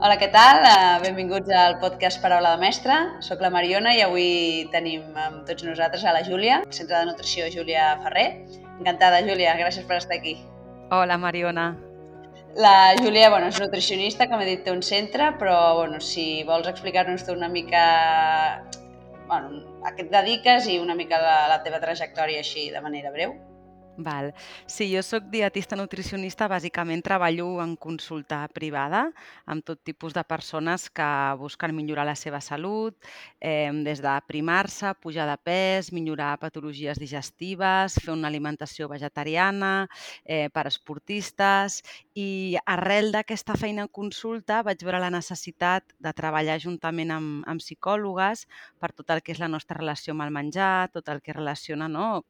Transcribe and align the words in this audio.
Hola, 0.00 0.14
què 0.16 0.30
tal? 0.32 0.62
Uh, 0.64 1.00
benvinguts 1.02 1.50
al 1.52 1.74
podcast 1.76 2.22
Paraula 2.22 2.54
de 2.54 2.62
Mestre. 2.62 2.94
Soc 3.20 3.42
la 3.44 3.50
Mariona 3.52 3.90
i 3.92 3.98
avui 4.00 4.30
tenim 4.72 5.02
amb 5.12 5.42
tots 5.44 5.66
nosaltres 5.66 6.06
a 6.08 6.14
la 6.16 6.22
Júlia, 6.24 6.62
centre 6.72 6.94
de 6.94 7.10
nutrició 7.10 7.50
Júlia 7.52 7.90
Ferrer. 8.06 8.24
Encantada, 8.78 9.18
Júlia, 9.26 9.58
gràcies 9.60 9.84
per 9.84 9.98
estar 10.00 10.16
aquí. 10.16 10.38
Hola, 10.96 11.18
Mariona. 11.20 11.66
La 12.56 12.94
Júlia 12.96 13.28
bueno, 13.28 13.52
és 13.52 13.60
nutricionista, 13.60 14.24
com 14.32 14.40
he 14.40 14.48
dit, 14.48 14.64
té 14.64 14.72
un 14.72 14.80
centre, 14.80 15.34
però 15.36 15.58
bueno, 15.82 16.00
si 16.00 16.46
vols 16.48 16.72
explicar-nos 16.72 17.28
una 17.36 17.52
mica 17.52 17.84
bueno, 19.28 19.60
a 19.84 19.92
què 19.92 20.06
et 20.08 20.16
dediques 20.16 20.72
i 20.72 20.80
una 20.80 20.96
mica 20.96 21.20
la, 21.20 21.36
la 21.52 21.60
teva 21.60 21.84
trajectòria 21.84 22.40
així 22.40 22.70
de 22.72 22.80
manera 22.80 23.12
breu. 23.12 23.36
Val. 24.02 24.32
Sí, 24.66 24.88
jo 24.94 25.02
sóc 25.04 25.26
dietista 25.32 25.76
nutricionista, 25.76 26.48
bàsicament 26.48 27.02
treballo 27.04 27.46
en 27.62 27.74
consulta 27.76 28.40
privada 28.54 29.02
amb 29.50 29.64
tot 29.66 29.82
tipus 29.84 30.14
de 30.16 30.24
persones 30.24 30.88
que 30.90 31.08
busquen 31.40 31.74
millorar 31.76 32.06
la 32.08 32.16
seva 32.16 32.40
salut, 32.40 32.96
eh, 33.40 33.70
des 33.84 34.00
de 34.00 34.14
primar-se, 34.26 34.94
pujar 35.02 35.26
de 35.28 35.36
pes, 35.36 35.92
millorar 35.92 36.38
patologies 36.40 36.98
digestives, 36.98 37.98
fer 38.00 38.12
una 38.14 38.28
alimentació 38.28 38.88
vegetariana, 38.88 39.88
eh, 40.24 40.48
per 40.52 40.66
esportistes 40.66 41.82
i 42.14 42.56
arrel 42.64 43.12
d'aquesta 43.12 43.56
feina 43.56 43.82
en 43.86 43.92
consulta 43.92 44.62
vaig 44.62 44.82
veure 44.84 45.00
la 45.00 45.10
necessitat 45.10 45.94
de 45.98 46.12
treballar 46.16 46.58
juntament 46.60 47.10
amb, 47.10 47.44
amb 47.46 47.60
psicòlogues 47.60 48.46
per 48.80 48.92
tot 48.92 49.10
el 49.10 49.22
que 49.22 49.32
és 49.32 49.40
la 49.42 49.48
nostra 49.48 49.78
relació 49.78 50.14
amb 50.14 50.24
el 50.26 50.34
menjar, 50.34 50.90
tot 50.92 51.08
el 51.08 51.20
que 51.20 51.36
relaciona 51.36 51.88
no? 51.88 52.24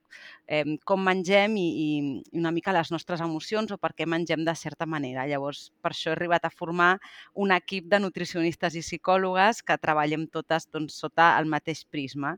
eh, 0.46 0.64
com 0.84 1.02
mengem 1.06 1.56
i, 1.60 2.22
i 2.32 2.38
una 2.40 2.52
mica 2.54 2.74
les 2.74 2.90
nostres 2.94 3.22
emocions 3.24 3.72
o 3.74 3.78
per 3.80 3.92
què 3.96 4.06
mengem 4.08 4.44
de 4.46 4.54
certa 4.58 4.88
manera. 4.88 5.26
Llavors, 5.28 5.68
per 5.82 5.92
això 5.92 6.10
he 6.10 6.16
arribat 6.16 6.48
a 6.48 6.52
formar 6.54 6.94
un 7.34 7.52
equip 7.56 7.90
de 7.92 8.00
nutricionistes 8.02 8.78
i 8.78 8.84
psicòlogues 8.86 9.62
que 9.66 9.78
treballem 9.80 10.26
totes 10.32 10.68
doncs, 10.72 10.96
sota 11.04 11.34
el 11.38 11.50
mateix 11.52 11.84
prisma. 11.84 12.36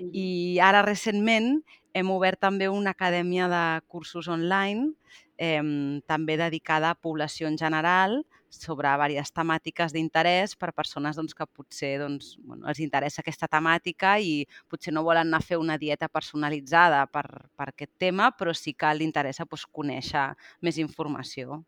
I 0.00 0.58
ara, 0.62 0.82
recentment, 0.86 1.62
hem 1.94 2.10
obert 2.10 2.40
també 2.42 2.68
una 2.68 2.92
acadèmia 2.96 3.46
de 3.48 3.64
cursos 3.86 4.28
online 4.28 4.90
eh, 5.38 5.62
també 6.06 6.38
dedicada 6.40 6.90
a 6.90 6.98
població 6.98 7.48
en 7.48 7.58
general, 7.58 8.22
sobre 8.54 8.88
diverses 8.94 9.32
temàtiques 9.34 9.92
d'interès 9.94 10.54
per 10.56 10.72
persones 10.72 11.16
doncs, 11.18 11.34
que 11.34 11.46
potser 11.46 11.96
doncs, 12.02 12.34
bueno, 12.38 12.66
els 12.70 12.80
interessa 12.80 13.22
aquesta 13.22 13.48
temàtica 13.50 14.16
i 14.20 14.44
potser 14.70 14.94
no 14.94 15.04
volen 15.06 15.28
anar 15.28 15.42
a 15.42 15.48
fer 15.48 15.58
una 15.58 15.78
dieta 15.78 16.08
personalitzada 16.08 17.04
per, 17.10 17.26
per 17.56 17.68
aquest 17.72 17.92
tema, 17.98 18.30
però 18.38 18.54
sí 18.54 18.74
que 18.74 18.94
li 18.94 19.06
interessa 19.08 19.46
doncs, 19.46 19.66
conèixer 19.72 20.28
més 20.62 20.78
informació. 20.78 21.64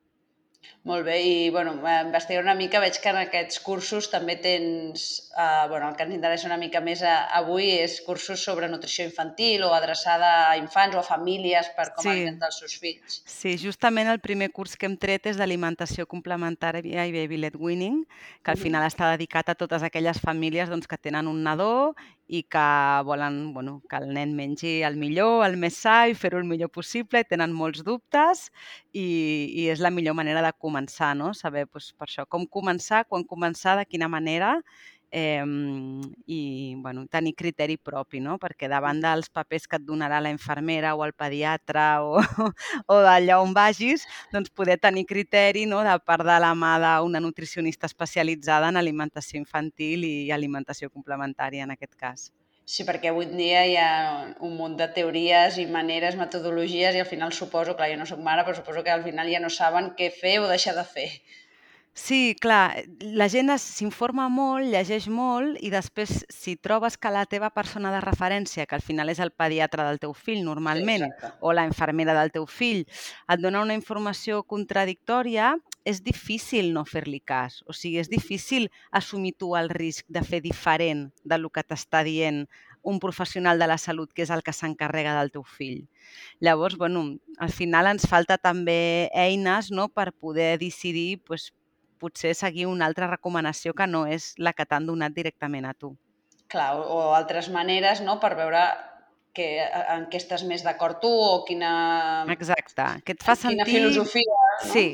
Molt 0.87 1.03
bé, 1.03 1.17
i 1.27 1.51
bueno, 1.51 1.73
investigar 1.83 2.45
una 2.45 2.55
mica, 2.55 2.79
veig 2.79 3.01
que 3.03 3.11
en 3.11 3.17
aquests 3.19 3.59
cursos 3.65 4.07
també 4.13 4.37
tens, 4.39 5.07
eh, 5.35 5.65
bueno, 5.67 5.89
el 5.89 5.97
que 5.99 6.05
ens 6.07 6.15
interessa 6.15 6.47
una 6.47 6.59
mica 6.61 6.79
més 6.81 7.03
a, 7.03 7.17
avui 7.41 7.73
és 7.75 7.97
cursos 8.07 8.45
sobre 8.47 8.69
nutrició 8.71 9.03
infantil 9.09 9.65
o 9.67 9.73
adreçada 9.75 10.29
a 10.53 10.53
infants 10.61 10.95
o 10.95 11.01
a 11.03 11.07
famílies 11.09 11.73
per 11.75 11.89
com 11.97 12.07
sí. 12.07 12.13
alimentar 12.13 12.53
els 12.53 12.61
seus 12.63 12.77
fills. 12.79 13.19
Sí, 13.27 13.57
justament 13.59 14.13
el 14.13 14.23
primer 14.23 14.53
curs 14.55 14.77
que 14.79 14.87
hem 14.87 14.95
tret 14.95 15.27
és 15.27 15.41
d'alimentació 15.43 16.07
complementària 16.07 17.03
i 17.03 17.17
baby 17.19 17.43
led 17.43 17.59
winning, 17.59 18.05
que 18.47 18.55
al 18.55 18.63
final 18.63 18.87
està 18.87 19.11
dedicat 19.17 19.51
a 19.51 19.59
totes 19.59 19.83
aquelles 19.83 20.23
famílies 20.23 20.71
doncs, 20.71 20.87
que 20.87 21.03
tenen 21.03 21.27
un 21.27 21.43
nadó 21.43 21.97
i 22.27 22.43
que 22.43 22.67
volen 23.07 23.53
bueno, 23.55 23.81
que 23.89 23.97
el 24.01 24.09
nen 24.15 24.35
mengi 24.37 24.81
el 24.87 24.97
millor, 24.99 25.45
el 25.47 25.57
més 25.61 25.77
sa 25.85 26.09
i 26.11 26.15
fer-ho 26.19 26.41
el 26.43 26.49
millor 26.49 26.71
possible 26.75 27.23
i 27.23 27.29
tenen 27.29 27.55
molts 27.55 27.85
dubtes 27.87 28.49
i, 28.93 29.07
i 29.63 29.69
és 29.71 29.83
la 29.85 29.93
millor 29.95 30.17
manera 30.19 30.43
de 30.43 30.53
començar, 30.59 31.15
no? 31.19 31.33
Saber 31.35 31.67
doncs, 31.69 31.93
per 31.95 32.09
això 32.09 32.27
com 32.27 32.47
començar, 32.47 33.05
quan 33.07 33.25
començar, 33.25 33.77
de 33.79 33.87
quina 33.87 34.09
manera 34.11 34.57
eh, 35.11 35.45
i 36.27 36.75
bueno, 36.79 37.07
tenir 37.07 37.35
criteri 37.35 37.77
propi, 37.79 38.21
no? 38.21 38.39
perquè 38.39 38.69
davant 38.69 39.01
dels 39.03 39.29
papers 39.31 39.67
que 39.67 39.81
et 39.81 39.85
donarà 39.87 40.21
la 40.21 40.33
infermera 40.35 40.95
o 40.95 41.05
el 41.07 41.13
pediatre 41.13 41.87
o, 42.03 42.21
o 42.93 43.01
d'allà 43.05 43.41
on 43.43 43.55
vagis, 43.57 44.07
doncs 44.33 44.51
poder 44.51 44.79
tenir 44.83 45.07
criteri 45.07 45.67
no? 45.67 45.83
de 45.87 45.99
part 46.05 46.27
de 46.27 46.39
la 46.43 46.55
mà 46.55 46.77
d'una 46.83 47.21
nutricionista 47.21 47.87
especialitzada 47.87 48.73
en 48.73 48.81
alimentació 48.81 49.41
infantil 49.41 50.05
i 50.05 50.33
alimentació 50.33 50.91
complementària 50.91 51.65
en 51.65 51.77
aquest 51.77 51.95
cas. 51.97 52.31
Sí, 52.67 52.83
perquè 52.83 53.13
avui 53.13 53.29
dia 53.31 53.61
hi 53.71 53.77
ha 53.79 53.91
un 54.47 54.57
munt 54.61 54.73
de 54.79 54.89
teories 54.95 55.59
i 55.63 55.67
maneres, 55.75 56.17
metodologies 56.19 56.97
i 56.97 57.03
al 57.03 57.07
final 57.07 57.35
suposo, 57.37 57.77
clar, 57.79 57.93
jo 57.93 57.99
no 58.01 58.07
sóc 58.11 58.25
mare, 58.29 58.43
però 58.43 58.57
suposo 58.59 58.83
que 58.83 58.91
al 58.91 59.05
final 59.05 59.31
ja 59.31 59.41
no 59.45 59.51
saben 59.57 59.93
què 60.01 60.09
fer 60.11 60.41
o 60.43 60.49
deixar 60.51 60.75
de 60.75 60.83
fer. 60.97 61.07
Sí, 61.97 62.37
clar, 62.39 62.85
la 63.01 63.25
gent 63.33 63.49
s'informa 63.57 64.27
molt, 64.29 64.69
llegeix 64.69 65.07
molt 65.09 65.57
i 65.65 65.71
després 65.73 66.27
si 66.29 66.53
trobes 66.61 66.99
que 67.01 67.09
la 67.09 67.23
teva 67.25 67.49
persona 67.57 67.89
de 67.95 68.03
referència, 68.05 68.67
que 68.69 68.77
al 68.77 68.85
final 68.85 69.09
és 69.09 69.23
el 69.25 69.33
pediatre 69.33 69.87
del 69.87 69.99
teu 70.03 70.13
fill 70.13 70.43
normalment, 70.45 71.07
sí, 71.09 71.31
o 71.41 71.55
la 71.57 71.65
infermera 71.65 72.13
del 72.19 72.35
teu 72.37 72.45
fill, 72.45 72.85
et 72.85 73.41
dona 73.41 73.65
una 73.65 73.75
informació 73.81 74.43
contradictòria, 74.45 75.55
és 75.89 76.03
difícil 76.05 76.75
no 76.77 76.85
fer-li 76.85 77.23
cas. 77.25 77.63
O 77.65 77.73
sigui, 77.73 77.97
és 78.05 78.13
difícil 78.13 78.69
assumir 78.93 79.33
tu 79.41 79.55
el 79.57 79.73
risc 79.73 80.05
de 80.13 80.21
fer 80.21 80.45
diferent 80.45 81.07
de 81.25 81.41
lo 81.41 81.49
que 81.49 81.65
t'està 81.65 82.05
dient 82.05 82.45
un 82.87 83.01
professional 83.01 83.59
de 83.59 83.73
la 83.73 83.81
salut 83.81 84.13
que 84.13 84.27
és 84.29 84.31
el 84.31 84.45
que 84.45 84.53
s'encarrega 84.53 85.17
del 85.17 85.33
teu 85.33 85.49
fill. 85.49 85.87
Llavors, 86.45 86.77
bueno, 86.77 87.17
al 87.39 87.57
final 87.57 87.89
ens 87.89 88.05
falta 88.07 88.37
també 88.37 89.09
eines 89.17 89.73
no, 89.73 89.89
per 89.89 90.13
poder 90.13 90.59
decidir 90.61 91.23
pues, 91.25 91.55
potser 91.99 92.35
seguir 92.39 92.67
una 92.71 92.87
altra 92.87 93.09
recomanació 93.11 93.75
que 93.75 93.87
no 93.91 94.05
és 94.07 94.35
la 94.39 94.53
que 94.57 94.67
t'han 94.67 94.87
donat 94.89 95.17
directament 95.17 95.67
a 95.67 95.75
tu. 95.75 95.95
Clar, 96.53 96.71
o 96.79 97.11
altres 97.17 97.51
maneres, 97.51 98.05
no?, 98.07 98.21
per 98.23 98.37
veure 98.39 98.63
que, 99.37 99.49
en 99.93 100.07
què 100.13 100.21
estàs 100.21 100.47
més 100.49 100.63
d'acord 100.65 101.01
tu 101.03 101.11
o 101.11 101.43
quina... 101.49 102.25
Exacte, 102.33 102.87
que 103.05 103.17
et 103.17 103.27
fa 103.27 103.35
sentir... 103.37 103.65
Quina 103.65 103.73
filosofia, 103.73 104.41
no? 104.63 104.71
Sí, 104.71 104.87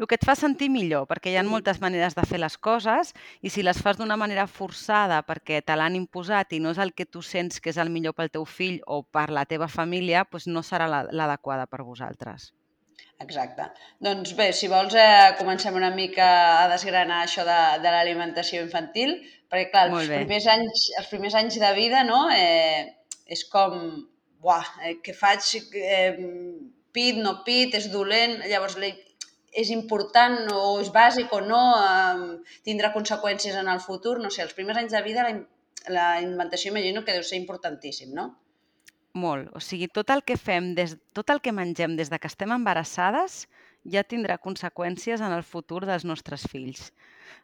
el 0.00 0.06
que 0.08 0.16
et 0.16 0.24
fa 0.24 0.32
sentir 0.38 0.70
millor, 0.72 1.04
perquè 1.08 1.32
hi 1.32 1.36
ha 1.36 1.42
moltes 1.44 1.80
maneres 1.82 2.14
de 2.16 2.22
fer 2.28 2.38
les 2.40 2.54
coses 2.56 3.10
i 3.44 3.50
si 3.52 3.60
les 3.60 3.80
fas 3.84 3.98
d'una 3.98 4.16
manera 4.16 4.46
forçada 4.48 5.18
perquè 5.28 5.60
te 5.60 5.76
l'han 5.76 5.98
imposat 5.98 6.54
i 6.56 6.60
no 6.64 6.72
és 6.72 6.80
el 6.80 6.94
que 6.96 7.04
tu 7.04 7.20
sents 7.20 7.60
que 7.60 7.68
és 7.74 7.80
el 7.82 7.92
millor 7.92 8.16
pel 8.16 8.32
teu 8.32 8.46
fill 8.48 8.78
o 8.86 9.02
per 9.02 9.28
la 9.28 9.44
teva 9.44 9.68
família, 9.68 10.24
doncs 10.24 10.48
no 10.48 10.64
serà 10.64 10.88
l'adequada 10.88 11.68
per 11.68 11.84
vosaltres. 11.84 12.54
Exacte. 13.20 13.66
Doncs 14.00 14.32
bé, 14.38 14.48
si 14.56 14.68
vols, 14.72 14.94
eh, 14.96 15.34
comencem 15.38 15.76
una 15.76 15.90
mica 15.92 16.28
a 16.62 16.68
desgranar 16.72 17.20
això 17.24 17.44
de, 17.44 17.58
de 17.84 17.92
l'alimentació 17.92 18.62
infantil, 18.64 19.18
perquè 19.52 19.68
clar, 19.74 19.88
els 19.90 20.08
primers, 20.08 20.46
anys, 20.54 20.86
els 21.00 21.10
primers 21.12 21.36
anys 21.42 21.58
de 21.60 21.72
vida 21.76 22.02
no, 22.08 22.22
eh, 22.32 22.86
és 23.28 23.44
com, 23.52 23.76
buah, 24.40 24.72
eh, 24.86 24.96
què 25.04 25.14
faig, 25.16 25.52
eh, 25.76 26.16
pit, 26.96 27.20
no 27.20 27.40
pit, 27.44 27.76
és 27.76 27.90
dolent, 27.92 28.40
llavors 28.48 28.78
és 28.80 29.70
important 29.74 30.46
o 30.54 30.78
és 30.80 30.88
bàsic 30.94 31.32
o 31.36 31.42
no, 31.44 31.62
eh, 31.76 32.58
tindrà 32.64 32.92
conseqüències 32.96 33.56
en 33.60 33.68
el 33.68 33.84
futur, 33.84 34.18
no 34.24 34.30
sé, 34.30 34.46
els 34.46 34.56
primers 34.56 34.80
anys 34.80 34.96
de 34.96 35.02
vida 35.04 35.28
la, 35.28 35.34
la 35.92 36.12
alimentació 36.16 36.72
imagino 36.72 37.04
que 37.04 37.12
deu 37.12 37.26
ser 37.26 37.36
importantíssim, 37.42 38.14
no? 38.16 38.30
Molt. 39.14 39.50
O 39.56 39.60
sigui, 39.60 39.88
tot 39.90 40.10
el 40.14 40.22
que 40.22 40.36
fem, 40.38 40.74
des, 40.78 40.94
tot 41.16 41.30
el 41.34 41.40
que 41.42 41.52
mengem 41.52 41.96
des 41.98 42.10
de 42.12 42.18
que 42.18 42.30
estem 42.30 42.52
embarassades 42.54 43.46
ja 43.90 44.04
tindrà 44.06 44.38
conseqüències 44.38 45.22
en 45.24 45.32
el 45.34 45.42
futur 45.42 45.82
dels 45.88 46.04
nostres 46.06 46.46
fills 46.52 46.90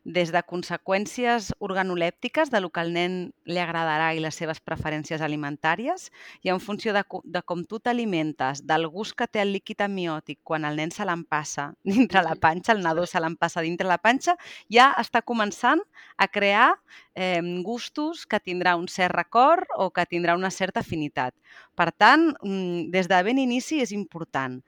des 0.05 0.31
de 0.33 0.43
conseqüències 0.47 1.53
organolèptiques 1.59 2.51
de 2.51 2.61
lo 2.61 2.71
que 2.71 2.81
al 2.81 2.93
nen 2.95 3.17
li 3.45 3.59
agradarà 3.59 4.13
i 4.15 4.23
les 4.23 4.37
seves 4.39 4.61
preferències 4.61 5.23
alimentàries 5.23 6.11
i 6.47 6.53
en 6.55 6.61
funció 6.61 6.95
de, 6.95 7.03
de 7.25 7.43
com 7.43 7.65
tu 7.65 7.81
t'alimentes, 7.81 8.63
del 8.67 8.87
gust 8.93 9.17
que 9.19 9.27
té 9.27 9.43
el 9.43 9.53
líquid 9.57 9.83
amniòtic 9.87 10.41
quan 10.45 10.65
el 10.65 10.79
nen 10.79 10.95
se 10.95 11.05
l'empassa 11.05 11.73
dintre 11.85 12.23
la 12.23 12.37
panxa, 12.39 12.73
el 12.73 12.85
nadó 12.85 13.07
se 13.07 13.21
l'empassa 13.21 13.65
dintre 13.67 13.89
la 13.89 13.99
panxa, 13.99 14.37
ja 14.73 14.93
està 15.01 15.23
començant 15.23 15.83
a 16.17 16.29
crear 16.29 16.75
eh, 17.15 17.43
gustos 17.65 18.27
que 18.27 18.41
tindrà 18.41 18.77
un 18.77 18.89
cert 18.89 19.15
record 19.15 19.67
o 19.77 19.91
que 19.91 20.07
tindrà 20.07 20.37
una 20.37 20.51
certa 20.51 20.81
afinitat. 20.81 21.35
Per 21.75 21.91
tant, 21.93 22.31
mm, 22.43 22.91
des 22.93 23.09
de 23.09 23.23
ben 23.23 23.39
inici 23.39 23.81
és 23.83 23.93
important. 23.93 24.61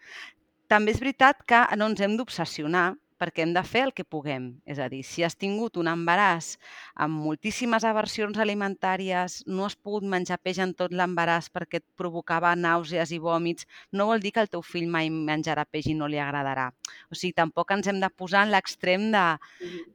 També 0.69 0.93
és 0.93 1.01
veritat 1.01 1.45
que 1.49 1.61
no 1.77 1.89
ens 1.89 2.01
hem 2.05 2.17
d'obsessionar 2.19 2.97
perquè 3.19 3.45
hem 3.45 3.53
de 3.57 3.63
fer 3.67 3.85
el 3.89 3.93
que 3.95 4.07
puguem. 4.07 4.49
És 4.69 4.79
a 4.79 4.89
dir, 4.91 5.03
si 5.07 5.25
has 5.27 5.37
tingut 5.37 5.77
un 5.81 5.91
embaràs 5.91 6.55
amb 6.95 7.19
moltíssimes 7.25 7.85
aversions 7.89 8.39
alimentàries, 8.39 9.43
no 9.47 9.67
has 9.67 9.77
pogut 9.77 10.07
menjar 10.07 10.39
peix 10.43 10.61
en 10.63 10.75
tot 10.79 10.95
l'embaràs 10.95 11.51
perquè 11.55 11.83
et 11.83 11.87
provocava 11.99 12.55
nàusees 12.57 13.13
i 13.15 13.21
vòmits, 13.23 13.67
no 13.93 14.09
vol 14.11 14.23
dir 14.23 14.33
que 14.37 14.45
el 14.45 14.51
teu 14.53 14.63
fill 14.63 14.89
mai 14.91 15.11
menjarà 15.11 15.67
peix 15.67 15.91
i 15.91 15.97
no 15.99 16.09
li 16.11 16.21
agradarà. 16.23 16.69
O 17.11 17.19
sigui, 17.19 17.35
tampoc 17.37 17.75
ens 17.75 17.89
hem 17.91 18.01
de 18.01 18.11
posar 18.15 18.47
en 18.47 18.55
l'extrem 18.55 19.11
de 19.13 19.25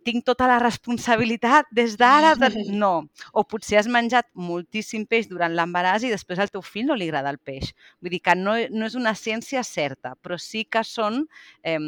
tinc 0.05 0.25
tota 0.27 0.47
la 0.49 0.59
responsabilitat 0.61 1.71
des 1.71 1.97
d'ara. 1.97 2.35
De... 2.39 2.51
No. 2.83 3.05
O 3.31 3.43
potser 3.47 3.77
has 3.79 3.87
menjat 3.87 4.27
moltíssim 4.33 5.05
peix 5.07 5.27
durant 5.29 5.53
l'embaràs 5.55 6.03
i 6.03 6.11
després 6.11 6.39
al 6.41 6.51
teu 6.51 6.63
fill 6.65 6.87
no 6.89 6.97
li 6.97 7.07
agrada 7.07 7.31
el 7.31 7.39
peix. 7.39 7.71
Vull 8.01 8.15
dir 8.15 8.21
que 8.25 8.35
no, 8.35 8.55
no 8.71 8.89
és 8.89 8.97
una 8.99 9.13
ciència 9.15 9.63
certa, 9.67 10.15
però 10.21 10.39
sí 10.41 10.65
que 10.65 10.83
són 10.87 11.23
eh, 11.63 11.79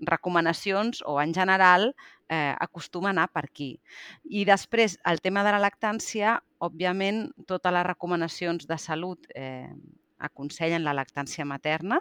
recomanacions 0.00 1.02
o 1.06 1.20
en 1.20 1.32
general 1.34 1.94
eh, 2.28 2.54
acostuma 2.58 3.08
a 3.10 3.14
anar 3.14 3.28
per 3.32 3.44
aquí. 3.46 3.80
I 4.24 4.44
després, 4.44 4.98
el 5.04 5.20
tema 5.20 5.44
de 5.46 5.54
la 5.54 5.62
lactància, 5.62 6.40
òbviament, 6.58 7.30
totes 7.46 7.72
les 7.72 7.86
recomanacions 7.86 8.66
de 8.66 8.78
salut 8.78 9.26
eh, 9.34 9.72
aconsellen 10.18 10.84
la 10.84 10.94
lactància 10.96 11.44
materna, 11.44 12.00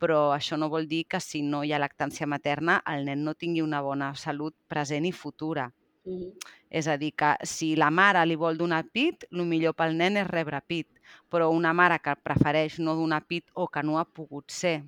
però 0.00 0.30
això 0.32 0.56
no 0.56 0.70
vol 0.72 0.88
dir 0.88 1.04
que 1.08 1.20
si 1.20 1.42
no 1.42 1.62
hi 1.64 1.74
ha 1.74 1.80
lactància 1.82 2.26
materna 2.26 2.78
el 2.88 3.04
nen 3.04 3.20
no 3.24 3.34
tingui 3.36 3.60
una 3.60 3.82
bona 3.84 4.14
salut 4.16 4.56
present 4.68 5.04
i 5.06 5.12
futura. 5.12 5.70
Mm 6.04 6.16
-hmm. 6.16 6.32
És 6.70 6.86
a 6.88 6.96
dir, 6.96 7.12
que 7.12 7.36
si 7.42 7.76
la 7.76 7.90
mare 7.90 8.24
li 8.26 8.36
vol 8.36 8.56
donar 8.56 8.84
pit, 8.92 9.24
el 9.30 9.44
millor 9.44 9.74
pel 9.74 9.96
nen 9.96 10.16
és 10.16 10.26
rebre 10.26 10.60
pit, 10.66 10.88
però 11.28 11.50
una 11.50 11.72
mare 11.72 11.98
que 11.98 12.16
prefereix 12.16 12.78
no 12.78 12.94
donar 12.94 13.26
pit 13.26 13.44
o 13.54 13.68
que 13.68 13.82
no 13.82 13.98
ha 13.98 14.04
pogut 14.04 14.50
ser 14.50 14.84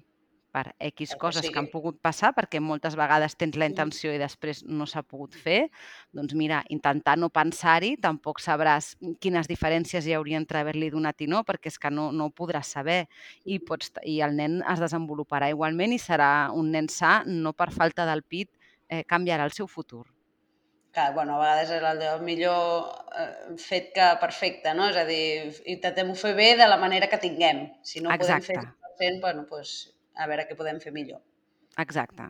per 0.52 0.75
X 0.93 1.16
coses 1.20 1.49
que 1.49 1.58
han 1.58 1.70
pogut 1.72 1.99
passar, 2.04 2.32
perquè 2.37 2.60
moltes 2.60 2.96
vegades 2.99 3.34
tens 3.40 3.56
la 3.58 3.66
intenció 3.70 4.12
i 4.12 4.20
després 4.20 4.62
no 4.69 4.87
s'ha 4.87 5.02
pogut 5.02 5.34
fer, 5.34 5.70
doncs 6.12 6.37
mira, 6.38 6.60
intentar 6.75 7.16
no 7.19 7.31
pensar-hi, 7.32 7.94
tampoc 8.02 8.43
sabràs 8.44 8.93
quines 9.25 9.49
diferències 9.50 10.06
hi 10.06 10.16
hauria 10.19 10.40
entre 10.40 10.60
haver-li 10.60 10.93
donat 10.93 11.25
i 11.25 11.31
no, 11.32 11.43
perquè 11.49 11.72
és 11.72 11.81
que 11.81 11.90
no, 11.90 12.10
no 12.12 12.28
ho 12.28 12.34
podràs 12.37 12.75
saber 12.76 13.06
i, 13.44 13.58
pots, 13.58 13.94
i 14.04 14.20
el 14.25 14.37
nen 14.37 14.60
es 14.62 14.82
desenvoluparà 14.82 15.49
igualment 15.52 15.96
i 15.96 16.00
serà 16.02 16.32
un 16.52 16.70
nen 16.76 16.90
sa, 16.93 17.22
no 17.26 17.55
per 17.56 17.72
falta 17.72 18.06
del 18.08 18.22
pit 18.22 18.52
eh, 18.88 19.05
canviarà 19.08 19.48
el 19.48 19.56
seu 19.56 19.66
futur. 19.66 20.05
Que, 20.93 21.06
bueno, 21.16 21.38
a 21.38 21.40
vegades 21.40 21.70
és 21.72 21.84
el, 21.88 22.02
el 22.05 22.20
millor 22.20 22.90
eh, 23.16 23.56
fet 23.56 23.94
que 23.96 24.10
perfecte, 24.20 24.75
no? 24.76 24.90
És 24.93 24.98
a 25.00 25.06
dir, 25.08 25.48
intentem-ho 25.72 26.16
fer 26.20 26.34
bé 26.37 26.50
de 26.60 26.69
la 26.69 26.76
manera 26.76 27.08
que 27.08 27.20
tinguem. 27.22 27.64
Si 27.81 28.05
no 28.05 28.12
Exacte. 28.12 28.52
podem 28.52 28.69
fer 29.00 29.08
100%, 29.08 29.22
bueno, 29.25 29.46
doncs 29.48 29.72
a 30.16 30.28
veure 30.30 30.46
què 30.48 30.56
podem 30.58 30.80
fer 30.82 30.92
millor. 30.94 31.20
Exacte. 31.80 32.28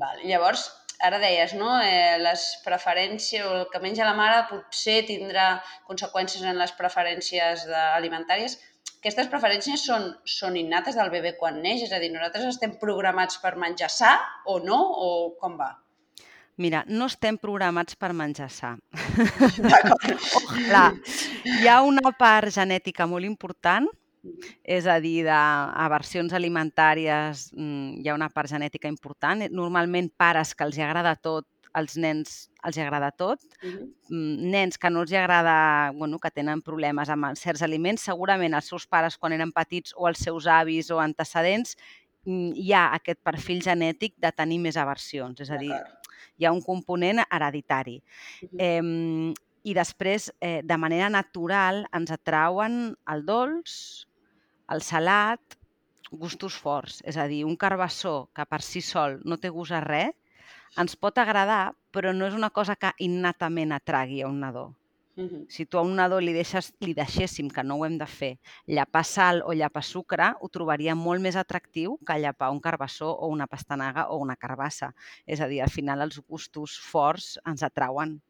Val. 0.00 0.20
Llavors, 0.24 0.66
ara 1.04 1.18
deies, 1.22 1.54
no? 1.58 1.74
Eh, 1.84 2.18
les 2.22 2.44
preferències, 2.64 3.44
o 3.44 3.62
el 3.62 3.66
que 3.72 3.80
menja 3.82 4.08
la 4.08 4.16
mare 4.18 4.44
potser 4.50 5.02
tindrà 5.08 5.46
conseqüències 5.88 6.44
en 6.48 6.60
les 6.60 6.74
preferències 6.78 7.66
alimentàries. 7.82 8.58
Aquestes 9.02 9.28
preferències 9.30 9.82
són, 9.82 10.12
són 10.28 10.56
innates 10.56 10.94
del 10.98 11.10
bebè 11.10 11.34
quan 11.38 11.58
neix? 11.62 11.82
És 11.88 11.92
a 11.92 11.98
dir, 12.02 12.12
nosaltres 12.14 12.52
estem 12.52 12.76
programats 12.78 13.40
per 13.42 13.56
menjar 13.58 13.90
sa 13.90 14.12
o 14.46 14.60
no? 14.62 14.78
O 14.78 15.08
com 15.40 15.56
va? 15.58 15.72
Mira, 16.62 16.84
no 16.86 17.08
estem 17.10 17.38
programats 17.40 17.96
per 17.98 18.12
menjar 18.14 18.50
sa. 18.52 18.76
Ojalà. 20.44 20.84
Hi 21.48 21.66
ha 21.66 21.80
una 21.82 22.12
part 22.14 22.52
genètica 22.54 23.08
molt 23.10 23.26
important 23.26 23.88
és 24.62 24.86
a 24.86 24.98
dir, 25.02 25.24
d'aversions 25.26 26.32
alimentàries 26.36 27.48
mm, 27.56 28.02
hi 28.02 28.08
ha 28.08 28.14
una 28.14 28.30
part 28.30 28.50
genètica 28.50 28.90
important. 28.90 29.46
Normalment 29.50 30.10
pares 30.16 30.54
que 30.54 30.66
els 30.66 30.78
agrada 30.78 31.16
tot, 31.16 31.46
als 31.72 31.96
nens 31.96 32.50
els 32.62 32.78
agrada 32.78 33.10
tot. 33.10 33.40
Uh 33.62 33.70
-huh. 33.70 33.88
Nens 34.52 34.78
que 34.78 34.90
no 34.90 35.02
els 35.02 35.12
agrada, 35.12 35.90
bueno, 35.92 36.18
que 36.18 36.30
tenen 36.30 36.62
problemes 36.62 37.08
amb 37.08 37.34
certs 37.36 37.62
aliments, 37.62 38.02
segurament 38.02 38.54
els 38.54 38.68
seus 38.68 38.86
pares 38.86 39.18
quan 39.18 39.32
eren 39.32 39.52
petits 39.52 39.94
o 39.96 40.08
els 40.08 40.18
seus 40.18 40.46
avis 40.46 40.90
o 40.90 41.00
antecedents 41.00 41.76
mm, 42.24 42.52
hi 42.54 42.72
ha 42.72 42.94
aquest 42.94 43.20
perfil 43.22 43.62
genètic 43.62 44.14
de 44.16 44.32
tenir 44.32 44.58
més 44.58 44.76
aversions. 44.76 45.40
És 45.40 45.50
a 45.50 45.56
dir, 45.56 45.72
hi 46.36 46.44
ha 46.44 46.52
un 46.52 46.62
component 46.62 47.24
hereditari. 47.30 48.02
Uh 48.42 48.48
-huh. 48.48 48.56
eh, 48.58 49.34
I 49.64 49.74
després, 49.74 50.32
eh, 50.40 50.60
de 50.64 50.76
manera 50.76 51.08
natural, 51.08 51.86
ens 51.92 52.10
atrauen 52.10 52.96
el 53.06 53.24
dolç, 53.24 54.08
el 54.70 54.82
salat, 54.82 55.58
gustos 56.12 56.56
forts, 56.60 57.00
és 57.08 57.16
a 57.16 57.26
dir, 57.28 57.44
un 57.48 57.56
carbassó 57.56 58.28
que 58.36 58.44
per 58.46 58.60
si 58.62 58.82
sol 58.84 59.18
no 59.24 59.38
té 59.40 59.50
gust 59.50 59.72
a 59.72 59.80
res, 59.84 60.12
ens 60.78 60.94
pot 60.96 61.18
agradar, 61.18 61.72
però 61.92 62.12
no 62.16 62.28
és 62.28 62.36
una 62.36 62.50
cosa 62.50 62.76
que 62.76 62.92
innatament 63.04 63.72
atragui 63.76 64.22
a 64.22 64.28
un 64.28 64.40
nadó. 64.40 64.72
Uh 65.14 65.24
-huh. 65.24 65.46
Si 65.48 65.66
tu 65.66 65.76
a 65.76 65.82
un 65.82 65.96
nadó 65.96 66.20
li, 66.20 66.32
deixes, 66.32 66.72
li 66.80 66.94
deixéssim, 66.94 67.50
que 67.50 67.62
no 67.62 67.76
ho 67.76 67.84
hem 67.84 67.98
de 67.98 68.06
fer, 68.06 68.38
llapar 68.66 69.04
sal 69.04 69.42
o 69.44 69.52
llapar 69.52 69.84
sucre, 69.84 70.34
ho 70.40 70.48
trobaria 70.48 70.94
molt 70.94 71.20
més 71.20 71.36
atractiu 71.36 71.98
que 72.06 72.18
llapar 72.18 72.50
un 72.50 72.60
carbassó 72.60 73.10
o 73.10 73.28
una 73.28 73.46
pastanaga 73.46 74.08
o 74.08 74.16
una 74.16 74.36
carbassa. 74.36 74.94
És 75.26 75.40
a 75.40 75.48
dir, 75.48 75.60
al 75.60 75.70
final 75.70 76.00
els 76.00 76.18
gustos 76.26 76.78
forts 76.80 77.38
ens 77.44 77.62
atrauen. 77.62 78.22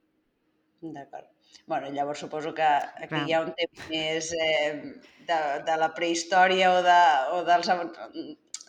D'acord 0.81 1.42
bueno, 1.67 1.91
llavors 1.91 2.21
suposo 2.21 2.55
que 2.55 2.63
aquí 2.63 3.09
Clar. 3.09 3.27
hi 3.29 3.35
ha 3.35 3.43
un 3.45 3.53
tema 3.59 3.89
més 3.91 4.33
eh, 4.37 5.01
de, 5.29 5.41
de 5.67 5.77
la 5.81 5.91
prehistòria 5.97 6.73
o, 6.75 6.81
de, 6.85 7.01
o 7.37 7.43
dels, 7.49 7.71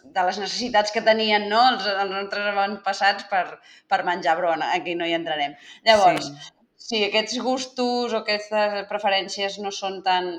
de 0.03 0.25
les 0.29 0.39
necessitats 0.41 0.93
que 0.95 1.03
tenien 1.05 1.47
no? 1.51 1.61
els, 1.73 1.87
els 1.89 2.11
nostres 2.11 2.49
avantpassats 2.51 3.29
per, 3.31 3.45
per 3.89 4.03
menjar 4.07 4.37
brona. 4.39 4.73
Aquí 4.77 4.95
no 4.99 5.07
hi 5.07 5.15
entrarem. 5.17 5.55
Llavors, 5.87 6.29
sí. 6.29 6.51
si 6.87 7.03
aquests 7.07 7.39
gustos 7.43 8.13
o 8.13 8.23
aquestes 8.23 8.83
preferències 8.91 9.61
no 9.63 9.71
són 9.71 10.01
tan... 10.07 10.33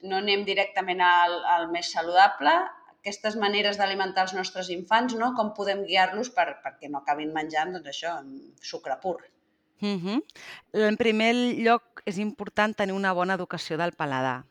no 0.00 0.16
anem 0.16 0.46
directament 0.46 1.02
al, 1.04 1.34
al 1.54 1.66
més 1.72 1.90
saludable, 1.92 2.52
aquestes 3.00 3.36
maneres 3.40 3.76
d'alimentar 3.80 4.26
els 4.26 4.32
nostres 4.36 4.70
infants, 4.72 5.16
no? 5.16 5.32
com 5.36 5.52
podem 5.56 5.84
guiar-los 5.88 6.32
per, 6.36 6.46
perquè 6.64 6.88
no 6.92 7.00
acabin 7.00 7.32
menjant 7.36 7.72
doncs 7.76 7.92
això, 7.92 8.14
sucre 8.72 8.96
pur. 9.02 9.18
-hmm. 9.80 10.22
En 10.88 10.96
primer 10.96 11.34
lloc, 11.64 12.02
és 12.06 12.18
important 12.18 12.74
tenir 12.74 12.94
una 12.94 13.12
bona 13.12 13.34
educació 13.34 13.76
del 13.76 13.92
paladar. 13.92 14.44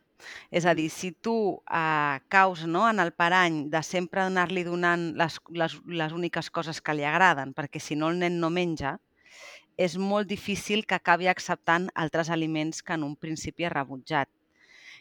És 0.52 0.66
a 0.66 0.74
dir, 0.74 0.90
si 0.90 1.12
tu 1.12 1.62
eh, 1.72 2.20
caus 2.28 2.66
no, 2.66 2.90
en 2.90 3.00
el 3.00 3.12
parany 3.12 3.70
de 3.70 3.82
sempre 3.84 4.22
anar-li 4.22 4.64
donant 4.64 5.14
les, 5.16 5.40
les, 5.50 5.78
les 5.86 6.12
úniques 6.12 6.50
coses 6.50 6.82
que 6.82 6.94
li 6.94 7.06
agraden, 7.08 7.54
perquè 7.54 7.80
si 7.80 7.96
no 7.96 8.10
el 8.10 8.20
nen 8.20 8.40
no 8.40 8.50
menja, 8.50 9.00
és 9.78 9.96
molt 9.98 10.28
difícil 10.28 10.86
que 10.86 10.98
acabi 10.98 11.30
acceptant 11.32 11.88
altres 11.96 12.30
aliments 12.30 12.84
que 12.84 12.94
en 12.94 13.04
un 13.08 13.16
principi 13.16 13.64
ha 13.64 13.70
rebutjat. 13.70 14.28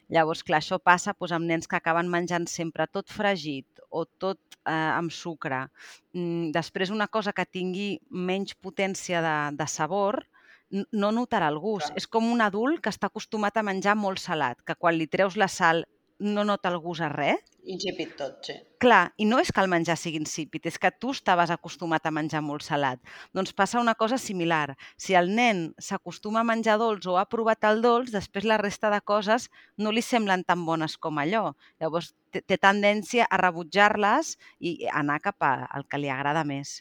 Llavors, 0.09 0.43
clar, 0.43 0.63
això 0.63 0.79
passa 0.81 1.13
doncs, 1.13 1.35
amb 1.37 1.49
nens 1.49 1.69
que 1.69 1.77
acaben 1.77 2.09
menjant 2.09 2.47
sempre 2.49 2.87
tot 2.89 3.11
fregit 3.13 3.83
o 3.91 4.05
tot 4.05 4.41
eh, 4.65 4.73
amb 4.73 5.13
sucre. 5.13 5.67
Mm, 6.17 6.51
després, 6.57 6.91
una 6.95 7.09
cosa 7.09 7.35
que 7.37 7.45
tingui 7.45 7.99
menys 8.11 8.55
potència 8.55 9.21
de, 9.25 9.37
de 9.57 9.69
sabor, 9.69 10.23
no 10.71 11.13
notarà 11.13 11.49
el 11.49 11.59
gust. 11.61 11.89
Clar. 11.89 12.01
És 12.01 12.07
com 12.07 12.29
un 12.29 12.43
adult 12.45 12.83
que 12.85 12.93
està 12.93 13.09
acostumat 13.09 13.57
a 13.57 13.65
menjar 13.65 13.97
molt 13.97 14.21
salat, 14.21 14.61
que 14.65 14.77
quan 14.77 14.97
li 14.97 15.09
treus 15.09 15.37
la 15.41 15.49
sal 15.49 15.85
no 16.19 16.45
nota 16.45 16.71
el 16.73 16.79
gust 16.83 17.05
a 17.05 17.09
res. 17.13 17.45
Insípid 17.69 18.15
tot, 18.17 18.39
sí. 18.47 18.55
Clar, 18.81 19.11
i 19.21 19.27
no 19.29 19.41
és 19.43 19.51
que 19.53 19.61
el 19.61 19.69
menjar 19.69 19.99
sigui 20.01 20.21
insípid, 20.23 20.65
és 20.71 20.79
que 20.81 20.91
tu 20.95 21.11
estaves 21.13 21.51
acostumat 21.53 22.07
a 22.07 22.13
menjar 22.15 22.41
molt 22.45 22.65
salat. 22.65 23.03
Doncs 23.37 23.53
passa 23.53 23.81
una 23.83 23.95
cosa 23.99 24.17
similar. 24.23 24.77
Si 24.97 25.17
el 25.19 25.29
nen 25.35 25.75
s'acostuma 25.83 26.41
a 26.41 26.49
menjar 26.49 26.79
dolç 26.81 27.09
o 27.11 27.19
ha 27.21 27.27
provat 27.29 27.67
el 27.69 27.83
dolç, 27.85 28.13
després 28.15 28.49
la 28.49 28.61
resta 28.63 28.93
de 28.95 29.03
coses 29.05 29.51
no 29.77 29.93
li 29.93 30.03
semblen 30.03 30.47
tan 30.49 30.65
bones 30.65 30.97
com 30.97 31.21
allò. 31.21 31.53
Llavors 31.83 32.15
té 32.33 32.57
tendència 32.57 33.29
a 33.29 33.41
rebutjar-les 33.41 34.37
i 34.61 34.79
anar 34.89 35.21
cap 35.25 35.45
al 35.49 35.85
que 35.89 36.01
li 36.01 36.09
agrada 36.13 36.47
més. 36.49 36.79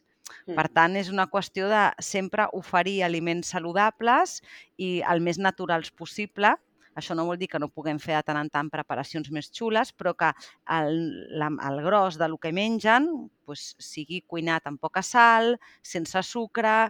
Per 0.47 0.65
mm. 0.67 0.73
tant, 0.75 0.95
és 0.99 1.09
una 1.11 1.27
qüestió 1.31 1.67
de 1.71 1.83
sempre 2.03 2.47
oferir 2.55 3.01
aliments 3.05 3.51
saludables 3.55 4.41
i 4.77 4.97
el 5.13 5.23
més 5.23 5.39
naturals 5.39 5.91
possible, 5.91 6.55
això 6.97 7.15
no 7.17 7.27
vol 7.27 7.37
dir 7.37 7.49
que 7.51 7.61
no 7.61 7.69
puguem 7.69 7.99
fer 8.01 8.15
de 8.17 8.23
tant 8.29 8.39
en 8.41 8.49
tant 8.53 8.71
preparacions 8.73 9.29
més 9.35 9.51
xules, 9.53 9.93
però 9.93 10.15
que 10.17 10.31
el, 10.77 10.97
la, 11.37 11.51
el 11.69 11.81
gros 11.85 12.17
de 12.17 12.27
lo 12.31 12.39
que 12.41 12.53
mengen 12.55 13.07
pues, 13.45 13.69
sigui 13.77 14.23
cuinat 14.25 14.67
amb 14.67 14.81
poca 14.81 15.03
sal, 15.05 15.55
sense 15.81 16.23
sucre, 16.25 16.89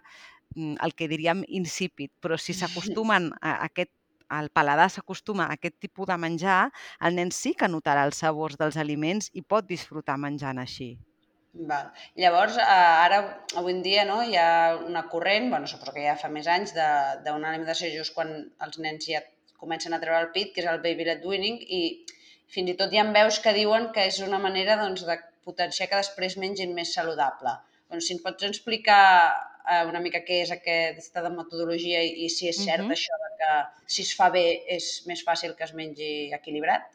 mm, 0.55 0.79
el 0.85 0.95
que 0.95 1.09
diríem 1.11 1.43
insípid. 1.47 2.13
Però 2.23 2.39
si 2.39 2.55
s'acostumen 2.55 3.31
a 3.41 3.59
aquest 3.67 3.91
el 4.27 4.49
paladar 4.51 4.89
s'acostuma 4.91 5.45
a 5.45 5.55
aquest 5.55 5.77
tipus 5.79 6.07
de 6.09 6.17
menjar, 6.19 6.61
el 6.99 7.15
nen 7.15 7.29
sí 7.31 7.53
que 7.55 7.69
notarà 7.71 8.03
els 8.07 8.19
sabors 8.23 8.57
dels 8.59 8.75
aliments 8.75 9.29
i 9.33 9.43
pot 9.53 9.67
disfrutar 9.69 10.17
menjant 10.19 10.59
així. 10.59 10.97
Val. 11.69 11.87
Llavors, 12.21 12.57
eh, 12.57 12.65
ara, 13.05 13.21
avui 13.55 13.73
en 13.73 13.81
dia, 13.85 14.03
no, 14.05 14.19
hi 14.23 14.35
ha 14.37 14.75
una 14.85 15.07
corrent, 15.13 15.49
bueno, 15.49 15.67
suposo 15.71 15.93
que 15.95 16.03
ja 16.05 16.17
fa 16.19 16.29
més 16.29 16.47
anys, 16.51 16.75
d'una 16.75 17.53
alimentació 17.53 17.89
just 17.95 18.13
quan 18.17 18.35
els 18.67 18.77
nens 18.83 19.07
ja 19.07 19.23
comencen 19.61 19.93
a 19.93 19.99
treure 20.01 20.21
el 20.25 20.31
pit, 20.35 20.53
que 20.53 20.63
és 20.63 20.69
el 20.69 20.81
baby 20.83 21.07
led 21.07 21.25
weaning, 21.25 21.59
i 21.61 21.81
fins 22.53 22.71
i 22.71 22.77
tot 22.79 22.93
hi 22.93 23.01
ha 23.01 23.05
veus 23.15 23.39
que 23.43 23.55
diuen 23.57 23.89
que 23.95 24.05
és 24.09 24.19
una 24.25 24.39
manera 24.43 24.77
doncs, 24.79 25.03
de 25.07 25.17
potenciar 25.47 25.89
que 25.91 26.01
després 26.01 26.37
mengin 26.41 26.73
més 26.77 26.93
saludable. 26.97 27.53
Doncs 27.91 28.07
si 28.07 28.15
ens 28.15 28.23
pots 28.23 28.47
explicar 28.47 29.03
eh, 29.67 29.83
una 29.87 30.01
mica 30.03 30.23
què 30.27 30.41
és 30.43 30.51
aquesta 30.55 31.23
de 31.25 31.31
metodologia 31.35 32.03
i, 32.03 32.29
si 32.33 32.49
és 32.51 32.59
cert 32.63 32.83
uh 32.83 32.89
-huh. 32.89 32.97
això 32.97 33.19
de 33.23 33.31
que 33.39 33.53
si 33.95 34.01
es 34.03 34.13
fa 34.15 34.29
bé 34.29 34.45
és 34.77 35.03
més 35.07 35.23
fàcil 35.23 35.55
que 35.55 35.63
es 35.63 35.73
mengi 35.73 36.33
equilibrat? 36.33 36.91